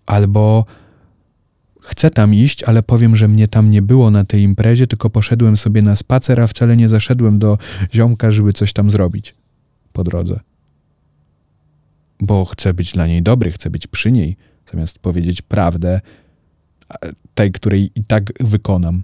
Albo 0.06 0.66
chcę 1.82 2.10
tam 2.10 2.34
iść, 2.34 2.64
ale 2.64 2.84
powiem, 2.84 3.16
że 3.16 3.28
mnie 3.28 3.48
tam 3.48 3.70
nie 3.70 3.82
było 3.82 4.12
na 4.12 4.26
tej 4.26 4.42
imprezie, 4.42 4.88
tylko 4.88 5.10
poszedłem 5.10 5.58
sobie 5.58 5.82
na 5.82 5.96
spacer, 5.96 6.42
a 6.42 6.48
wcale 6.48 6.78
nie 6.78 6.90
zaszedłem 6.90 7.40
do 7.40 7.58
ziomka, 7.94 8.32
żeby 8.32 8.54
coś 8.54 8.74
tam 8.74 8.92
zrobić 8.92 9.36
po 9.94 10.04
drodze. 10.04 10.40
Bo 12.20 12.46
chcę 12.46 12.74
być 12.74 12.94
dla 12.94 13.08
niej 13.08 13.24
dobry, 13.24 13.52
chcę 13.52 13.70
być 13.70 13.88
przy 13.88 14.12
niej, 14.12 14.38
zamiast 14.72 15.00
powiedzieć 15.00 15.42
prawdę, 15.42 16.02
tej, 17.36 17.52
której 17.52 17.92
i 17.96 18.04
tak 18.04 18.24
wykonam. 18.40 19.04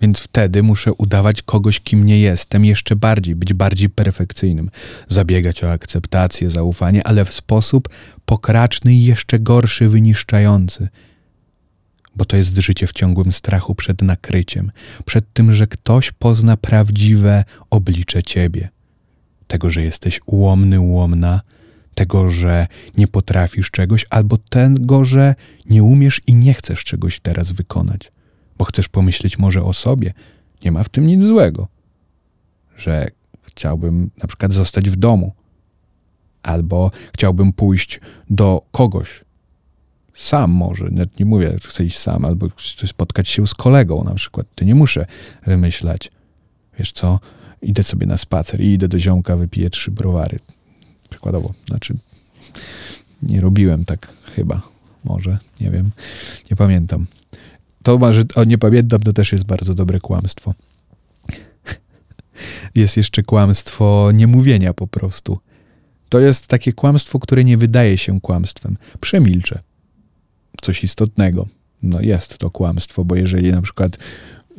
Więc 0.00 0.20
wtedy 0.20 0.62
muszę 0.62 0.92
udawać 0.92 1.42
kogoś, 1.42 1.80
kim 1.80 2.06
nie 2.06 2.20
jestem, 2.20 2.64
jeszcze 2.64 2.96
bardziej, 2.96 3.34
być 3.34 3.54
bardziej 3.54 3.90
perfekcyjnym, 3.90 4.70
zabiegać 5.08 5.64
o 5.64 5.72
akceptację, 5.72 6.50
zaufanie, 6.50 7.06
ale 7.06 7.24
w 7.24 7.32
sposób 7.32 7.88
pokraczny 8.24 8.94
i 8.94 9.04
jeszcze 9.04 9.38
gorszy, 9.38 9.88
wyniszczający. 9.88 10.88
Bo 12.16 12.24
to 12.24 12.36
jest 12.36 12.56
życie 12.56 12.86
w 12.86 12.92
ciągłym 12.92 13.32
strachu 13.32 13.74
przed 13.74 14.02
nakryciem, 14.02 14.72
przed 15.04 15.32
tym, 15.32 15.52
że 15.52 15.66
ktoś 15.66 16.12
pozna 16.12 16.56
prawdziwe 16.56 17.44
oblicze 17.70 18.22
ciebie. 18.22 18.68
Tego, 19.46 19.70
że 19.70 19.82
jesteś 19.82 20.20
ułomny, 20.26 20.80
ułomna, 20.80 21.40
tego, 21.94 22.30
że 22.30 22.66
nie 22.96 23.08
potrafisz 23.08 23.70
czegoś, 23.70 24.06
albo 24.10 24.36
tego, 24.36 25.04
że 25.04 25.34
nie 25.66 25.82
umiesz 25.82 26.20
i 26.26 26.34
nie 26.34 26.54
chcesz 26.54 26.84
czegoś 26.84 27.20
teraz 27.20 27.52
wykonać, 27.52 28.12
bo 28.58 28.64
chcesz 28.64 28.88
pomyśleć 28.88 29.38
może 29.38 29.62
o 29.62 29.72
sobie. 29.72 30.14
Nie 30.64 30.72
ma 30.72 30.82
w 30.82 30.88
tym 30.88 31.06
nic 31.06 31.24
złego, 31.24 31.68
że 32.76 33.10
chciałbym 33.42 34.10
na 34.22 34.28
przykład 34.28 34.52
zostać 34.52 34.90
w 34.90 34.96
domu, 34.96 35.32
albo 36.42 36.90
chciałbym 37.14 37.52
pójść 37.52 38.00
do 38.30 38.62
kogoś. 38.72 39.24
Sam 40.14 40.50
może, 40.50 40.88
nie 41.18 41.24
mówię, 41.24 41.56
chcę 41.64 41.84
iść 41.84 41.98
sam, 41.98 42.24
albo 42.24 42.46
spotkać 42.86 43.28
się 43.28 43.46
z 43.46 43.54
kolegą 43.54 44.04
na 44.04 44.14
przykład. 44.14 44.46
To 44.54 44.64
nie 44.64 44.74
muszę 44.74 45.06
wymyślać. 45.46 46.10
Wiesz 46.78 46.92
co, 46.92 47.20
idę 47.62 47.84
sobie 47.84 48.06
na 48.06 48.16
spacer 48.16 48.60
i 48.60 48.72
idę 48.72 48.88
do 48.88 48.98
ziomka, 48.98 49.36
wypiję 49.36 49.70
trzy 49.70 49.90
browary. 49.90 50.38
Przykładowo. 51.10 51.52
Znaczy, 51.68 51.94
nie 53.22 53.40
robiłem 53.40 53.84
tak 53.84 54.12
chyba. 54.36 54.62
Może, 55.04 55.38
nie 55.60 55.70
wiem. 55.70 55.90
Nie 56.50 56.56
pamiętam. 56.56 57.06
To, 57.82 58.12
że 58.12 58.24
o, 58.34 58.44
nie 58.44 58.58
pamiętam, 58.58 59.00
to 59.00 59.12
też 59.12 59.32
jest 59.32 59.44
bardzo 59.44 59.74
dobre 59.74 60.00
kłamstwo. 60.00 60.54
Jest 62.74 62.96
jeszcze 62.96 63.22
kłamstwo 63.22 64.10
niemówienia 64.14 64.74
po 64.74 64.86
prostu. 64.86 65.38
To 66.08 66.20
jest 66.20 66.46
takie 66.46 66.72
kłamstwo, 66.72 67.18
które 67.18 67.44
nie 67.44 67.56
wydaje 67.56 67.98
się 67.98 68.20
kłamstwem. 68.20 68.76
Przemilczę. 69.00 69.58
Coś 70.62 70.84
istotnego. 70.84 71.46
No 71.82 72.00
jest 72.00 72.38
to 72.38 72.50
kłamstwo, 72.50 73.04
bo 73.04 73.14
jeżeli 73.14 73.52
na 73.52 73.62
przykład 73.62 73.98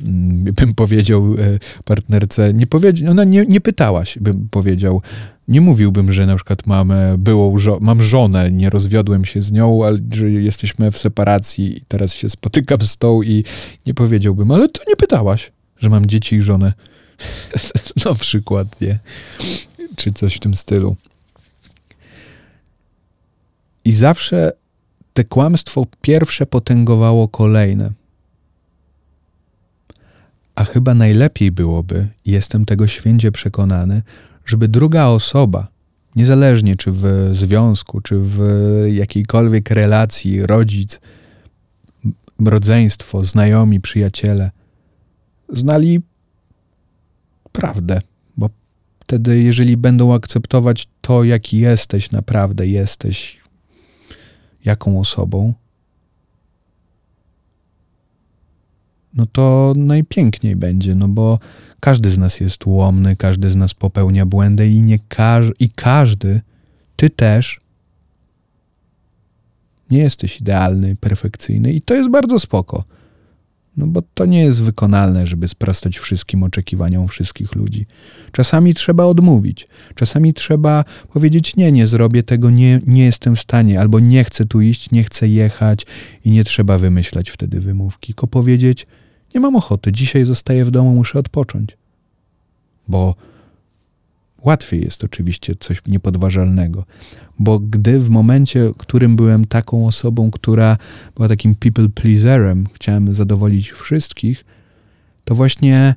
mm, 0.05 0.43
bym 0.43 0.73
powiedział 0.73 1.35
e, 1.39 1.59
partnerce, 1.85 2.53
nie 2.53 2.67
powiedział, 2.67 3.11
ona 3.11 3.23
nie, 3.23 3.45
nie 3.45 3.61
pytałaś, 3.61 4.17
bym 4.21 4.49
powiedział, 4.51 5.01
nie 5.49 5.61
mówiłbym, 5.61 6.13
że 6.13 6.25
na 6.25 6.35
przykład 6.35 6.67
mam 6.67 6.93
byłą, 7.17 7.55
mam 7.79 8.03
żonę, 8.03 8.51
nie 8.51 8.69
rozwiodłem 8.69 9.25
się 9.25 9.41
z 9.41 9.51
nią, 9.51 9.85
ale 9.85 9.97
że 10.13 10.29
jesteśmy 10.29 10.91
w 10.91 10.97
separacji 10.97 11.77
i 11.77 11.81
teraz 11.87 12.13
się 12.13 12.29
spotykam 12.29 12.81
z 12.81 12.97
tą 12.97 13.21
i 13.21 13.43
nie 13.85 13.93
powiedziałbym, 13.93 14.51
ale 14.51 14.69
to 14.69 14.81
nie 14.87 14.95
pytałaś, 14.95 15.51
że 15.77 15.89
mam 15.89 16.05
dzieci 16.05 16.35
i 16.35 16.41
żonę. 16.41 16.73
na 18.05 18.15
przykład, 18.15 18.81
nie? 18.81 18.99
Czy 19.95 20.11
coś 20.11 20.35
w 20.35 20.39
tym 20.39 20.55
stylu. 20.55 20.95
I 23.85 23.91
zawsze 23.91 24.51
te 25.13 25.23
kłamstwo 25.23 25.85
pierwsze 26.01 26.45
potęgowało 26.45 27.27
kolejne. 27.27 27.91
A 30.55 30.63
chyba 30.63 30.93
najlepiej 30.93 31.51
byłoby, 31.51 32.07
jestem 32.25 32.65
tego 32.65 32.87
święcie 32.87 33.31
przekonany, 33.31 34.01
żeby 34.49 34.67
druga 34.67 35.05
osoba, 35.05 35.67
niezależnie 36.15 36.75
czy 36.75 36.91
w 36.91 37.29
związku, 37.31 38.01
czy 38.01 38.15
w 38.19 38.39
jakiejkolwiek 38.91 39.69
relacji, 39.69 40.45
rodzic, 40.45 40.99
rodzeństwo, 42.45 43.23
znajomi, 43.23 43.81
przyjaciele, 43.81 44.51
znali 45.49 46.01
prawdę, 47.51 48.01
bo 48.37 48.49
wtedy, 48.99 49.41
jeżeli 49.41 49.77
będą 49.77 50.13
akceptować 50.13 50.87
to, 51.01 51.23
jaki 51.23 51.57
jesteś, 51.57 52.11
naprawdę 52.11 52.67
jesteś, 52.67 53.39
jaką 54.65 54.99
osobą, 54.99 55.53
no 59.13 59.25
to 59.25 59.73
najpiękniej 59.77 60.55
będzie, 60.55 60.95
no 60.95 61.07
bo 61.07 61.39
każdy 61.79 62.09
z 62.09 62.17
nas 62.17 62.39
jest 62.39 62.67
ułomny, 62.67 63.15
każdy 63.15 63.51
z 63.51 63.55
nas 63.55 63.73
popełnia 63.73 64.25
błędy 64.25 64.67
i 64.67 64.81
nie 64.81 64.99
każ 64.99 65.51
i 65.59 65.69
każdy, 65.69 66.41
ty 66.95 67.09
też, 67.09 67.59
nie 69.91 69.99
jesteś 69.99 70.41
idealny, 70.41 70.95
perfekcyjny 70.95 71.73
i 71.73 71.81
to 71.81 71.93
jest 71.93 72.09
bardzo 72.09 72.39
spoko. 72.39 72.83
No 73.79 73.87
bo 73.87 74.01
to 74.13 74.25
nie 74.25 74.43
jest 74.43 74.63
wykonalne, 74.63 75.27
żeby 75.27 75.47
sprostać 75.47 75.97
wszystkim 75.97 76.43
oczekiwaniom 76.43 77.07
wszystkich 77.07 77.55
ludzi. 77.55 77.85
Czasami 78.31 78.73
trzeba 78.73 79.05
odmówić, 79.05 79.67
czasami 79.95 80.33
trzeba 80.33 80.83
powiedzieć: 81.13 81.55
Nie, 81.55 81.71
nie 81.71 81.87
zrobię 81.87 82.23
tego, 82.23 82.49
nie, 82.49 82.81
nie 82.87 83.05
jestem 83.05 83.35
w 83.35 83.39
stanie, 83.39 83.79
albo 83.79 83.99
nie 83.99 84.23
chcę 84.23 84.45
tu 84.45 84.61
iść, 84.61 84.91
nie 84.91 85.03
chcę 85.03 85.27
jechać, 85.27 85.85
i 86.25 86.31
nie 86.31 86.43
trzeba 86.43 86.77
wymyślać 86.77 87.29
wtedy 87.29 87.59
wymówki, 87.59 88.13
tylko 88.13 88.27
powiedzieć: 88.27 88.87
Nie 89.35 89.39
mam 89.39 89.55
ochoty, 89.55 89.91
dzisiaj 89.91 90.25
zostaję 90.25 90.65
w 90.65 90.71
domu, 90.71 90.95
muszę 90.95 91.19
odpocząć. 91.19 91.77
Bo 92.87 93.15
łatwiej 94.45 94.81
jest 94.83 95.03
oczywiście 95.03 95.55
coś 95.59 95.81
niepodważalnego, 95.87 96.85
bo 97.39 97.59
gdy 97.59 97.99
w 97.99 98.09
momencie, 98.09 98.69
w 98.69 98.77
którym 98.77 99.15
byłem 99.15 99.45
taką 99.45 99.87
osobą, 99.87 100.31
która 100.31 100.77
była 101.15 101.27
takim 101.27 101.55
people 101.55 101.89
pleaserem, 101.89 102.67
chciałem 102.73 103.13
zadowolić 103.13 103.71
wszystkich, 103.71 104.45
to 105.23 105.35
właśnie, 105.35 105.95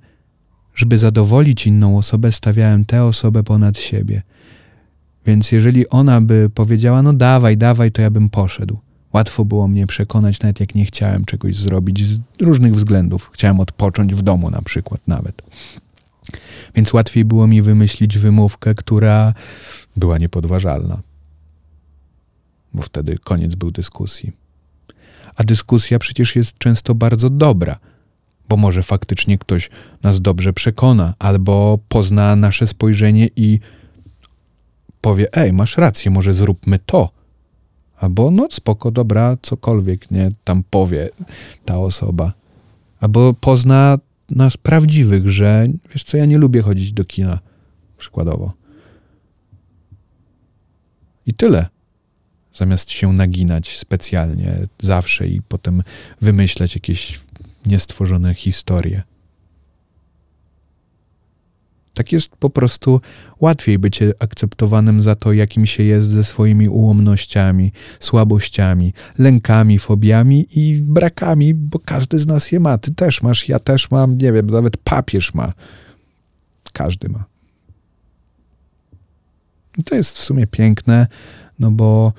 żeby 0.74 0.98
zadowolić 0.98 1.66
inną 1.66 1.98
osobę, 1.98 2.32
stawiałem 2.32 2.84
tę 2.84 3.04
osobę 3.04 3.42
ponad 3.42 3.78
siebie. 3.78 4.22
Więc 5.26 5.52
jeżeli 5.52 5.88
ona 5.88 6.20
by 6.20 6.50
powiedziała, 6.54 7.02
no 7.02 7.12
dawaj, 7.12 7.56
dawaj, 7.56 7.92
to 7.92 8.02
ja 8.02 8.10
bym 8.10 8.30
poszedł. 8.30 8.78
Łatwo 9.12 9.44
było 9.44 9.68
mnie 9.68 9.86
przekonać, 9.86 10.40
nawet 10.40 10.60
jak 10.60 10.74
nie 10.74 10.84
chciałem 10.84 11.24
czegoś 11.24 11.56
zrobić 11.56 12.06
z 12.06 12.20
różnych 12.40 12.74
względów. 12.74 13.30
Chciałem 13.32 13.60
odpocząć 13.60 14.14
w 14.14 14.22
domu 14.22 14.50
na 14.50 14.62
przykład 14.62 15.00
nawet. 15.06 15.42
Więc 16.74 16.92
łatwiej 16.92 17.24
było 17.24 17.46
mi 17.46 17.62
wymyślić 17.62 18.18
wymówkę, 18.18 18.74
która 18.74 19.34
była 19.96 20.18
niepodważalna. 20.18 21.00
Bo 22.74 22.82
wtedy 22.82 23.18
koniec 23.18 23.54
był 23.54 23.70
dyskusji. 23.70 24.32
A 25.36 25.44
dyskusja 25.44 25.98
przecież 25.98 26.36
jest 26.36 26.58
często 26.58 26.94
bardzo 26.94 27.30
dobra, 27.30 27.78
bo 28.48 28.56
może 28.56 28.82
faktycznie 28.82 29.38
ktoś 29.38 29.70
nas 30.02 30.20
dobrze 30.20 30.52
przekona, 30.52 31.14
albo 31.18 31.78
pozna 31.88 32.36
nasze 32.36 32.66
spojrzenie 32.66 33.28
i 33.36 33.60
powie: 35.00 35.36
Ej, 35.36 35.52
masz 35.52 35.76
rację, 35.76 36.10
może 36.10 36.34
zróbmy 36.34 36.78
to. 36.78 37.10
Albo 37.96 38.30
no 38.30 38.48
spoko, 38.50 38.90
dobra, 38.90 39.36
cokolwiek 39.42 40.10
nie 40.10 40.28
tam 40.44 40.62
powie 40.70 41.10
ta 41.64 41.78
osoba. 41.78 42.32
Albo 43.00 43.34
pozna 43.34 43.98
nas 44.30 44.56
prawdziwych, 44.56 45.28
że 45.28 45.68
wiesz 45.92 46.04
co, 46.04 46.16
ja 46.16 46.24
nie 46.24 46.38
lubię 46.38 46.62
chodzić 46.62 46.92
do 46.92 47.04
kina, 47.04 47.38
przykładowo. 47.98 48.52
I 51.26 51.34
tyle. 51.34 51.68
Zamiast 52.54 52.90
się 52.90 53.12
naginać 53.12 53.78
specjalnie 53.78 54.66
zawsze 54.78 55.28
i 55.28 55.42
potem 55.42 55.82
wymyślać 56.20 56.74
jakieś 56.74 57.20
niestworzone 57.66 58.34
historie. 58.34 59.02
Tak 61.94 62.12
jest 62.12 62.28
po 62.28 62.50
prostu 62.50 63.00
łatwiej 63.40 63.78
bycie 63.78 64.12
akceptowanym 64.18 65.02
za 65.02 65.14
to, 65.14 65.32
jakim 65.32 65.66
się 65.66 65.82
jest 65.82 66.08
ze 66.08 66.24
swoimi 66.24 66.68
ułomnościami, 66.68 67.72
słabościami, 68.00 68.92
lękami, 69.18 69.78
fobiami 69.78 70.46
i 70.56 70.76
brakami, 70.82 71.54
bo 71.54 71.78
każdy 71.78 72.18
z 72.18 72.26
nas 72.26 72.52
je 72.52 72.60
ma. 72.60 72.78
Ty 72.78 72.94
też 72.94 73.22
masz, 73.22 73.48
ja 73.48 73.58
też 73.58 73.90
mam, 73.90 74.18
nie 74.18 74.32
wiem, 74.32 74.50
nawet 74.50 74.76
papież 74.76 75.34
ma. 75.34 75.52
Każdy 76.72 77.08
ma. 77.08 77.24
I 79.78 79.84
to 79.84 79.94
jest 79.94 80.18
w 80.18 80.22
sumie 80.22 80.46
piękne, 80.46 81.06
no 81.58 81.70
bo 81.70 82.12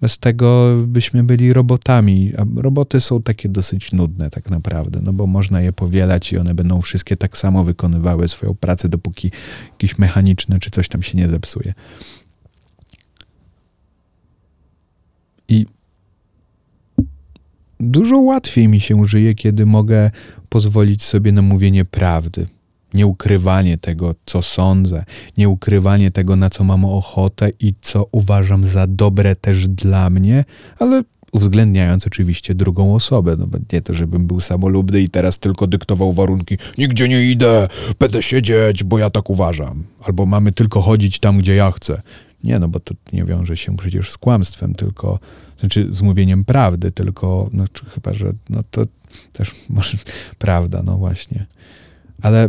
bez 0.00 0.18
tego 0.18 0.76
byśmy 0.86 1.24
byli 1.24 1.52
robotami, 1.52 2.32
a 2.38 2.62
roboty 2.62 3.00
są 3.00 3.22
takie 3.22 3.48
dosyć 3.48 3.92
nudne 3.92 4.30
tak 4.30 4.50
naprawdę, 4.50 5.00
no 5.02 5.12
bo 5.12 5.26
można 5.26 5.60
je 5.60 5.72
powielać 5.72 6.32
i 6.32 6.38
one 6.38 6.54
będą 6.54 6.80
wszystkie 6.80 7.16
tak 7.16 7.36
samo 7.36 7.64
wykonywały 7.64 8.28
swoją 8.28 8.54
pracę, 8.54 8.88
dopóki 8.88 9.30
jakiś 9.70 9.98
mechaniczny 9.98 10.58
czy 10.58 10.70
coś 10.70 10.88
tam 10.88 11.02
się 11.02 11.18
nie 11.18 11.28
zepsuje. 11.28 11.74
I 15.48 15.66
dużo 17.80 18.18
łatwiej 18.18 18.68
mi 18.68 18.80
się 18.80 19.04
żyje, 19.04 19.34
kiedy 19.34 19.66
mogę 19.66 20.10
pozwolić 20.48 21.02
sobie 21.02 21.32
na 21.32 21.42
mówienie 21.42 21.84
prawdy 21.84 22.46
Nieukrywanie 22.94 23.78
tego, 23.78 24.14
co 24.26 24.42
sądzę, 24.42 25.04
nieukrywanie 25.38 26.10
tego, 26.10 26.36
na 26.36 26.50
co 26.50 26.64
mam 26.64 26.84
ochotę 26.84 27.50
i 27.60 27.74
co 27.80 28.06
uważam 28.12 28.64
za 28.64 28.86
dobre 28.86 29.36
też 29.36 29.68
dla 29.68 30.10
mnie, 30.10 30.44
ale 30.78 31.02
uwzględniając 31.32 32.06
oczywiście 32.06 32.54
drugą 32.54 32.94
osobę. 32.94 33.36
No, 33.38 33.46
nie 33.72 33.80
to, 33.80 33.94
żebym 33.94 34.26
był 34.26 34.40
samolubny 34.40 35.00
i 35.00 35.08
teraz 35.08 35.38
tylko 35.38 35.66
dyktował 35.66 36.12
warunki. 36.12 36.58
Nigdzie 36.78 37.08
nie 37.08 37.24
idę, 37.24 37.68
będę 37.98 38.22
siedzieć, 38.22 38.84
bo 38.84 38.98
ja 38.98 39.10
tak 39.10 39.30
uważam. 39.30 39.84
Albo 40.02 40.26
mamy 40.26 40.52
tylko 40.52 40.82
chodzić 40.82 41.18
tam, 41.18 41.38
gdzie 41.38 41.54
ja 41.54 41.70
chcę. 41.70 42.02
Nie, 42.44 42.58
no 42.58 42.68
bo 42.68 42.80
to 42.80 42.94
nie 43.12 43.24
wiąże 43.24 43.56
się 43.56 43.76
przecież 43.76 44.10
z 44.10 44.18
kłamstwem, 44.18 44.74
tylko, 44.74 45.18
znaczy 45.58 45.88
z 45.92 46.02
mówieniem 46.02 46.44
prawdy, 46.44 46.92
tylko, 46.92 47.50
no 47.52 47.64
chyba, 47.94 48.12
że 48.12 48.32
no 48.48 48.62
to 48.70 48.82
też 49.32 49.54
może 49.68 49.98
prawda, 50.38 50.82
no 50.84 50.96
właśnie. 50.96 51.46
Ale 52.22 52.48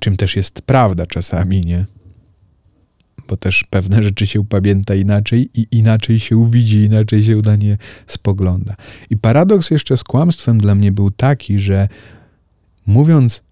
czym 0.00 0.16
też 0.16 0.36
jest 0.36 0.62
prawda 0.62 1.06
czasami, 1.06 1.60
nie? 1.60 1.86
bo 3.30 3.36
też 3.36 3.64
pewne 3.70 4.02
rzeczy 4.02 4.26
się 4.26 4.46
pamięta 4.46 4.94
inaczej 4.94 5.50
i 5.54 5.66
inaczej 5.70 6.20
się 6.20 6.50
widzi, 6.50 6.76
inaczej 6.76 7.22
się 7.22 7.36
na 7.36 7.56
nie 7.56 7.78
spogląda. 8.06 8.76
I 9.10 9.16
paradoks 9.16 9.70
jeszcze 9.70 9.96
z 9.96 10.04
kłamstwem 10.04 10.60
dla 10.60 10.74
mnie 10.74 10.92
był 10.92 11.10
taki, 11.10 11.58
że 11.58 11.88
mówiąc 12.86 13.42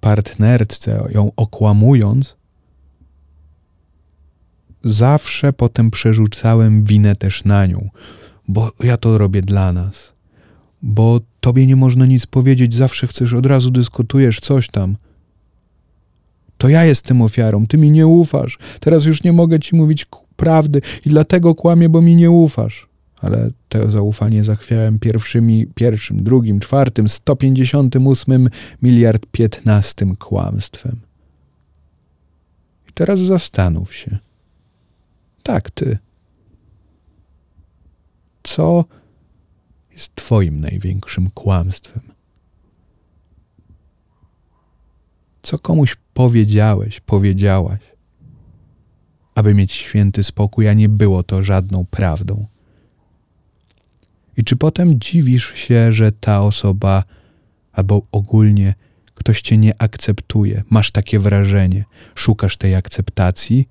partnerce, 0.00 1.08
ją 1.10 1.32
okłamując, 1.36 2.36
zawsze 4.84 5.52
potem 5.52 5.90
przerzucałem 5.90 6.84
winę 6.84 7.16
też 7.16 7.44
na 7.44 7.66
nią, 7.66 7.90
bo 8.48 8.72
ja 8.80 8.96
to 8.96 9.18
robię 9.18 9.42
dla 9.42 9.72
nas, 9.72 10.14
bo 10.82 11.20
tobie 11.44 11.66
nie 11.66 11.76
można 11.76 12.06
nic 12.06 12.26
powiedzieć, 12.26 12.74
zawsze 12.74 13.06
chcesz, 13.06 13.34
od 13.34 13.46
razu 13.46 13.70
dyskutujesz 13.70 14.40
coś 14.40 14.68
tam. 14.68 14.96
To 16.58 16.68
ja 16.68 16.84
jestem 16.84 17.22
ofiarą, 17.22 17.66
ty 17.66 17.78
mi 17.78 17.90
nie 17.90 18.06
ufasz. 18.06 18.58
Teraz 18.80 19.04
już 19.04 19.22
nie 19.22 19.32
mogę 19.32 19.60
ci 19.60 19.76
mówić 19.76 20.06
prawdy 20.36 20.80
i 21.06 21.08
dlatego 21.08 21.54
kłamię, 21.54 21.88
bo 21.88 22.02
mi 22.02 22.16
nie 22.16 22.30
ufasz. 22.30 22.88
Ale 23.20 23.50
to 23.68 23.90
zaufanie 23.90 24.44
zachwiałem 24.44 24.98
pierwszymi, 24.98 25.66
pierwszym, 25.74 26.22
drugim, 26.22 26.60
czwartym, 26.60 27.08
158 27.08 28.48
miliard 28.82 29.26
piętnastym 29.32 30.16
kłamstwem. 30.16 31.00
I 32.88 32.92
teraz 32.92 33.20
zastanów 33.20 33.94
się. 33.94 34.18
Tak, 35.42 35.70
ty. 35.70 35.98
Co 38.42 38.84
jest 39.94 40.14
Twoim 40.14 40.60
największym 40.60 41.30
kłamstwem? 41.30 42.02
Co 45.42 45.58
komuś 45.58 45.96
powiedziałeś, 46.14 47.00
powiedziałaś, 47.00 47.80
aby 49.34 49.54
mieć 49.54 49.72
święty 49.72 50.24
spokój, 50.24 50.68
a 50.68 50.74
nie 50.74 50.88
było 50.88 51.22
to 51.22 51.42
żadną 51.42 51.86
prawdą? 51.90 52.46
I 54.36 54.44
czy 54.44 54.56
potem 54.56 55.00
dziwisz 55.00 55.54
się, 55.54 55.92
że 55.92 56.12
ta 56.12 56.42
osoba 56.42 57.04
albo 57.72 58.02
ogólnie 58.12 58.74
ktoś 59.14 59.42
cię 59.42 59.58
nie 59.58 59.82
akceptuje, 59.82 60.62
masz 60.70 60.90
takie 60.90 61.18
wrażenie, 61.18 61.84
szukasz 62.14 62.56
tej 62.56 62.74
akceptacji, 62.74 63.68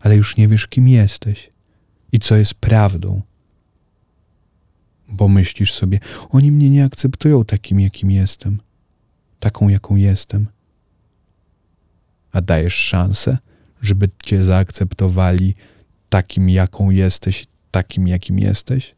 ale 0.00 0.16
już 0.16 0.36
nie 0.36 0.48
wiesz, 0.48 0.66
kim 0.66 0.88
jesteś 0.88 1.50
i 2.12 2.18
co 2.18 2.36
jest 2.36 2.54
prawdą? 2.54 3.22
Bo 5.08 5.28
myślisz 5.28 5.74
sobie, 5.74 6.00
oni 6.30 6.50
mnie 6.52 6.70
nie 6.70 6.84
akceptują 6.84 7.44
takim, 7.44 7.80
jakim 7.80 8.10
jestem, 8.10 8.60
taką, 9.40 9.68
jaką 9.68 9.96
jestem. 9.96 10.46
A 12.32 12.40
dajesz 12.40 12.74
szansę, 12.74 13.38
żeby 13.82 14.10
cię 14.22 14.44
zaakceptowali 14.44 15.54
takim, 16.08 16.48
jaką 16.48 16.90
jesteś, 16.90 17.46
takim, 17.70 18.08
jakim 18.08 18.38
jesteś? 18.38 18.94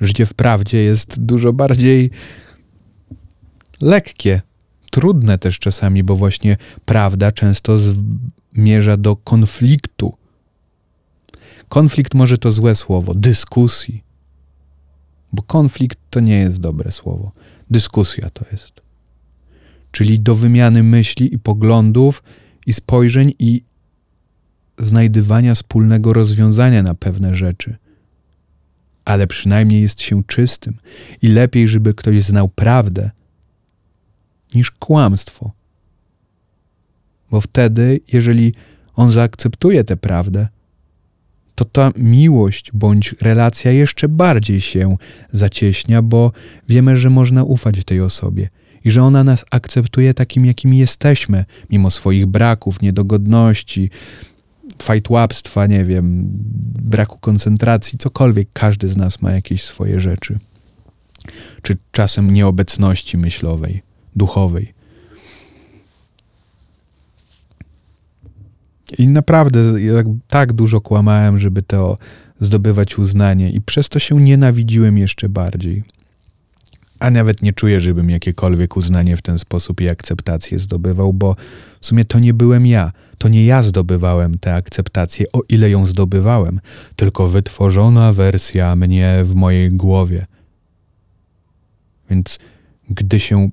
Życie 0.00 0.26
w 0.26 0.34
prawdzie 0.34 0.78
jest 0.78 1.24
dużo 1.24 1.52
bardziej 1.52 2.10
lekkie, 3.80 4.42
trudne 4.90 5.38
też 5.38 5.58
czasami, 5.58 6.04
bo 6.04 6.16
właśnie 6.16 6.56
prawda 6.84 7.32
często 7.32 7.78
zmierza 8.54 8.96
do 8.96 9.16
konfliktu. 9.16 10.16
Konflikt 11.68 12.14
może 12.14 12.38
to 12.38 12.52
złe 12.52 12.74
słowo, 12.74 13.14
dyskusji. 13.14 14.04
Bo 15.32 15.42
konflikt 15.42 15.98
to 16.10 16.20
nie 16.20 16.38
jest 16.38 16.60
dobre 16.60 16.92
słowo. 16.92 17.32
Dyskusja 17.70 18.30
to 18.30 18.44
jest. 18.52 18.72
Czyli 19.90 20.20
do 20.20 20.34
wymiany 20.34 20.82
myśli 20.82 21.34
i 21.34 21.38
poglądów 21.38 22.22
i 22.66 22.72
spojrzeń 22.72 23.32
i 23.38 23.62
znajdywania 24.78 25.54
wspólnego 25.54 26.12
rozwiązania 26.12 26.82
na 26.82 26.94
pewne 26.94 27.34
rzeczy. 27.34 27.76
Ale 29.04 29.26
przynajmniej 29.26 29.82
jest 29.82 30.00
się 30.00 30.24
czystym 30.24 30.78
i 31.22 31.28
lepiej, 31.28 31.68
żeby 31.68 31.94
ktoś 31.94 32.22
znał 32.22 32.48
prawdę, 32.48 33.10
niż 34.54 34.70
kłamstwo. 34.70 35.52
Bo 37.32 37.40
wtedy, 37.40 38.00
jeżeli 38.12 38.54
on 38.94 39.10
zaakceptuje 39.10 39.84
tę 39.84 39.96
prawdę, 39.96 40.48
to 41.54 41.64
ta 41.64 41.92
miłość 41.96 42.70
bądź 42.72 43.14
relacja 43.20 43.70
jeszcze 43.70 44.08
bardziej 44.08 44.60
się 44.60 44.96
zacieśnia, 45.30 46.02
bo 46.02 46.32
wiemy, 46.68 46.96
że 46.96 47.10
można 47.10 47.44
ufać 47.44 47.84
tej 47.84 48.00
osobie 48.00 48.48
i 48.84 48.90
że 48.90 49.02
ona 49.02 49.24
nas 49.24 49.44
akceptuje 49.50 50.14
takim, 50.14 50.46
jakim 50.46 50.74
jesteśmy, 50.74 51.44
mimo 51.70 51.90
swoich 51.90 52.26
braków, 52.26 52.82
niedogodności, 52.82 53.90
fajtłapstwa, 54.82 55.66
nie 55.66 55.84
wiem, 55.84 56.22
braku 56.82 57.18
koncentracji, 57.18 57.98
cokolwiek. 57.98 58.48
Każdy 58.52 58.88
z 58.88 58.96
nas 58.96 59.22
ma 59.22 59.32
jakieś 59.32 59.62
swoje 59.62 60.00
rzeczy. 60.00 60.38
Czy 61.62 61.76
czasem 61.92 62.30
nieobecności 62.30 63.18
myślowej 63.18 63.82
duchowej. 64.16 64.81
I 68.98 69.08
naprawdę 69.08 69.60
tak 70.28 70.52
dużo 70.52 70.80
kłamałem, 70.80 71.38
żeby 71.38 71.62
to 71.62 71.98
zdobywać 72.40 72.98
uznanie, 72.98 73.50
i 73.50 73.60
przez 73.60 73.88
to 73.88 73.98
się 73.98 74.20
nienawidziłem 74.20 74.98
jeszcze 74.98 75.28
bardziej. 75.28 75.82
A 76.98 77.10
nawet 77.10 77.42
nie 77.42 77.52
czuję, 77.52 77.80
żebym 77.80 78.10
jakiekolwiek 78.10 78.76
uznanie 78.76 79.16
w 79.16 79.22
ten 79.22 79.38
sposób 79.38 79.80
i 79.80 79.88
akceptację 79.88 80.58
zdobywał, 80.58 81.12
bo 81.12 81.36
w 81.80 81.86
sumie 81.86 82.04
to 82.04 82.18
nie 82.18 82.34
byłem 82.34 82.66
ja. 82.66 82.92
To 83.18 83.28
nie 83.28 83.46
ja 83.46 83.62
zdobywałem 83.62 84.38
tę 84.38 84.54
akceptację, 84.54 85.26
o 85.32 85.42
ile 85.48 85.70
ją 85.70 85.86
zdobywałem, 85.86 86.60
tylko 86.96 87.28
wytworzona 87.28 88.12
wersja 88.12 88.76
mnie 88.76 89.20
w 89.24 89.34
mojej 89.34 89.70
głowie. 89.70 90.26
Więc 92.10 92.38
gdy 92.90 93.20
się 93.20 93.50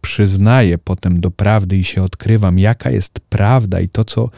przyznaję 0.00 0.78
potem 0.78 1.20
do 1.20 1.30
prawdy 1.30 1.76
i 1.76 1.84
się 1.84 2.02
odkrywam, 2.02 2.58
jaka 2.58 2.90
jest 2.90 3.20
prawda 3.20 3.80
i 3.80 3.88
to, 3.88 4.04
co 4.04 4.30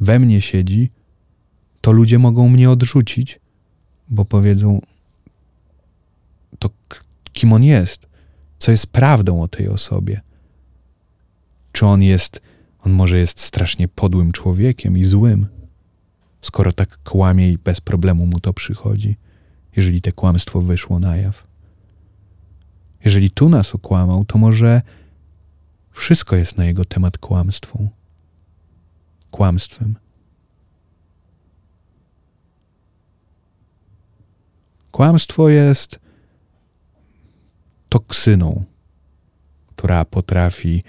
we 0.00 0.18
mnie 0.18 0.40
siedzi, 0.40 0.90
to 1.80 1.92
ludzie 1.92 2.18
mogą 2.18 2.48
mnie 2.48 2.70
odrzucić, 2.70 3.40
bo 4.08 4.24
powiedzą, 4.24 4.80
to 6.58 6.70
kim 7.32 7.52
on 7.52 7.64
jest, 7.64 8.06
co 8.58 8.70
jest 8.70 8.86
prawdą 8.86 9.42
o 9.42 9.48
tej 9.48 9.68
osobie. 9.68 10.20
Czy 11.72 11.86
on 11.86 12.02
jest, 12.02 12.40
on 12.80 12.92
może 12.92 13.18
jest 13.18 13.40
strasznie 13.40 13.88
podłym 13.88 14.32
człowiekiem 14.32 14.98
i 14.98 15.04
złym, 15.04 15.46
skoro 16.42 16.72
tak 16.72 16.98
kłamie 17.02 17.52
i 17.52 17.58
bez 17.58 17.80
problemu 17.80 18.26
mu 18.26 18.40
to 18.40 18.52
przychodzi, 18.52 19.16
jeżeli 19.76 20.02
te 20.02 20.12
kłamstwo 20.12 20.60
wyszło 20.60 20.98
na 20.98 21.16
jaw. 21.16 21.46
Jeżeli 23.04 23.30
tu 23.30 23.48
nas 23.48 23.74
okłamał, 23.74 24.24
to 24.24 24.38
może 24.38 24.82
wszystko 25.92 26.36
jest 26.36 26.56
na 26.56 26.64
jego 26.64 26.84
temat 26.84 27.18
kłamstwą. 27.18 27.88
Kłamstwem. 29.30 29.96
Kłamstwo 34.90 35.48
jest 35.48 36.00
toksyną, 37.88 38.64
która 39.66 40.04
potrafi 40.04 40.82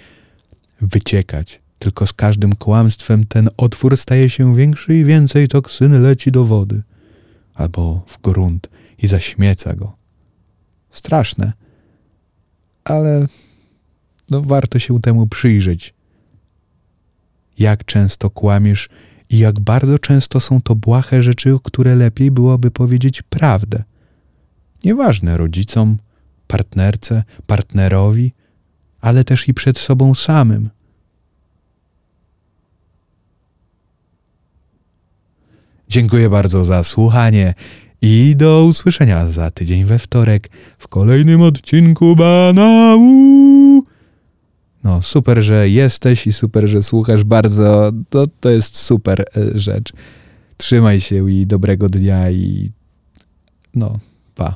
wyciekać. 0.82 1.60
Tylko 1.80 2.08
z 2.08 2.14
każdym 2.14 2.56
kłamstwem 2.56 3.26
ten 3.26 3.50
otwór 3.58 3.98
staje 3.98 4.30
się 4.30 4.56
większy 4.56 4.96
i 4.96 5.06
więcej 5.06 5.48
toksyny 5.48 6.00
leci 6.00 6.32
do 6.32 6.46
wody 6.46 6.84
albo 7.54 8.04
w 8.08 8.22
grunt 8.22 8.70
i 8.98 9.08
zaśmieca 9.08 9.76
go. 9.76 9.98
Straszne 10.92 11.54
ale 12.88 13.26
no, 14.30 14.42
warto 14.42 14.80
się 14.80 15.00
temu 15.00 15.28
przyjrzeć. 15.28 15.94
Jak 17.60 17.86
często 17.86 18.30
kłamiesz 18.30 18.90
i 19.30 19.38
jak 19.38 19.60
bardzo 19.60 20.00
często 20.00 20.40
są 20.40 20.62
to 20.62 20.76
błahe 20.76 21.22
rzeczy, 21.22 21.54
o 21.54 21.60
które 21.60 21.96
lepiej 21.96 22.32
byłoby 22.32 22.72
powiedzieć 22.72 23.22
prawdę. 23.22 23.84
Nieważne 24.84 25.38
rodzicom, 25.38 25.98
partnerce, 26.48 27.24
partnerowi, 27.48 28.32
ale 29.02 29.24
też 29.24 29.48
i 29.48 29.54
przed 29.54 29.78
sobą 29.78 30.16
samym. 30.16 30.70
Dziękuję 35.88 36.30
bardzo 36.30 36.66
za 36.66 36.84
słuchanie 36.84 37.54
i 38.02 38.34
do 38.38 38.66
usłyszenia 38.66 39.26
za 39.26 39.52
tydzień 39.52 39.86
we 39.86 40.00
wtorek 40.00 40.50
w 40.78 40.88
kolejnym 40.88 41.42
odcinku 41.42 42.16
Banału. 42.16 43.84
No, 44.88 45.02
super, 45.02 45.42
że 45.42 45.70
jesteś 45.70 46.28
i 46.28 46.34
super, 46.34 46.68
że 46.68 46.84
słuchasz 46.84 47.24
bardzo. 47.24 47.92
To, 48.10 48.24
to 48.40 48.50
jest 48.50 48.78
super 48.78 49.22
e, 49.22 49.60
rzecz. 49.60 49.94
Trzymaj 50.58 51.00
się 51.00 51.32
i 51.32 51.48
dobrego 51.48 51.90
dnia 51.90 52.32
i 52.32 52.72
no, 53.76 54.00
pa. 54.36 54.56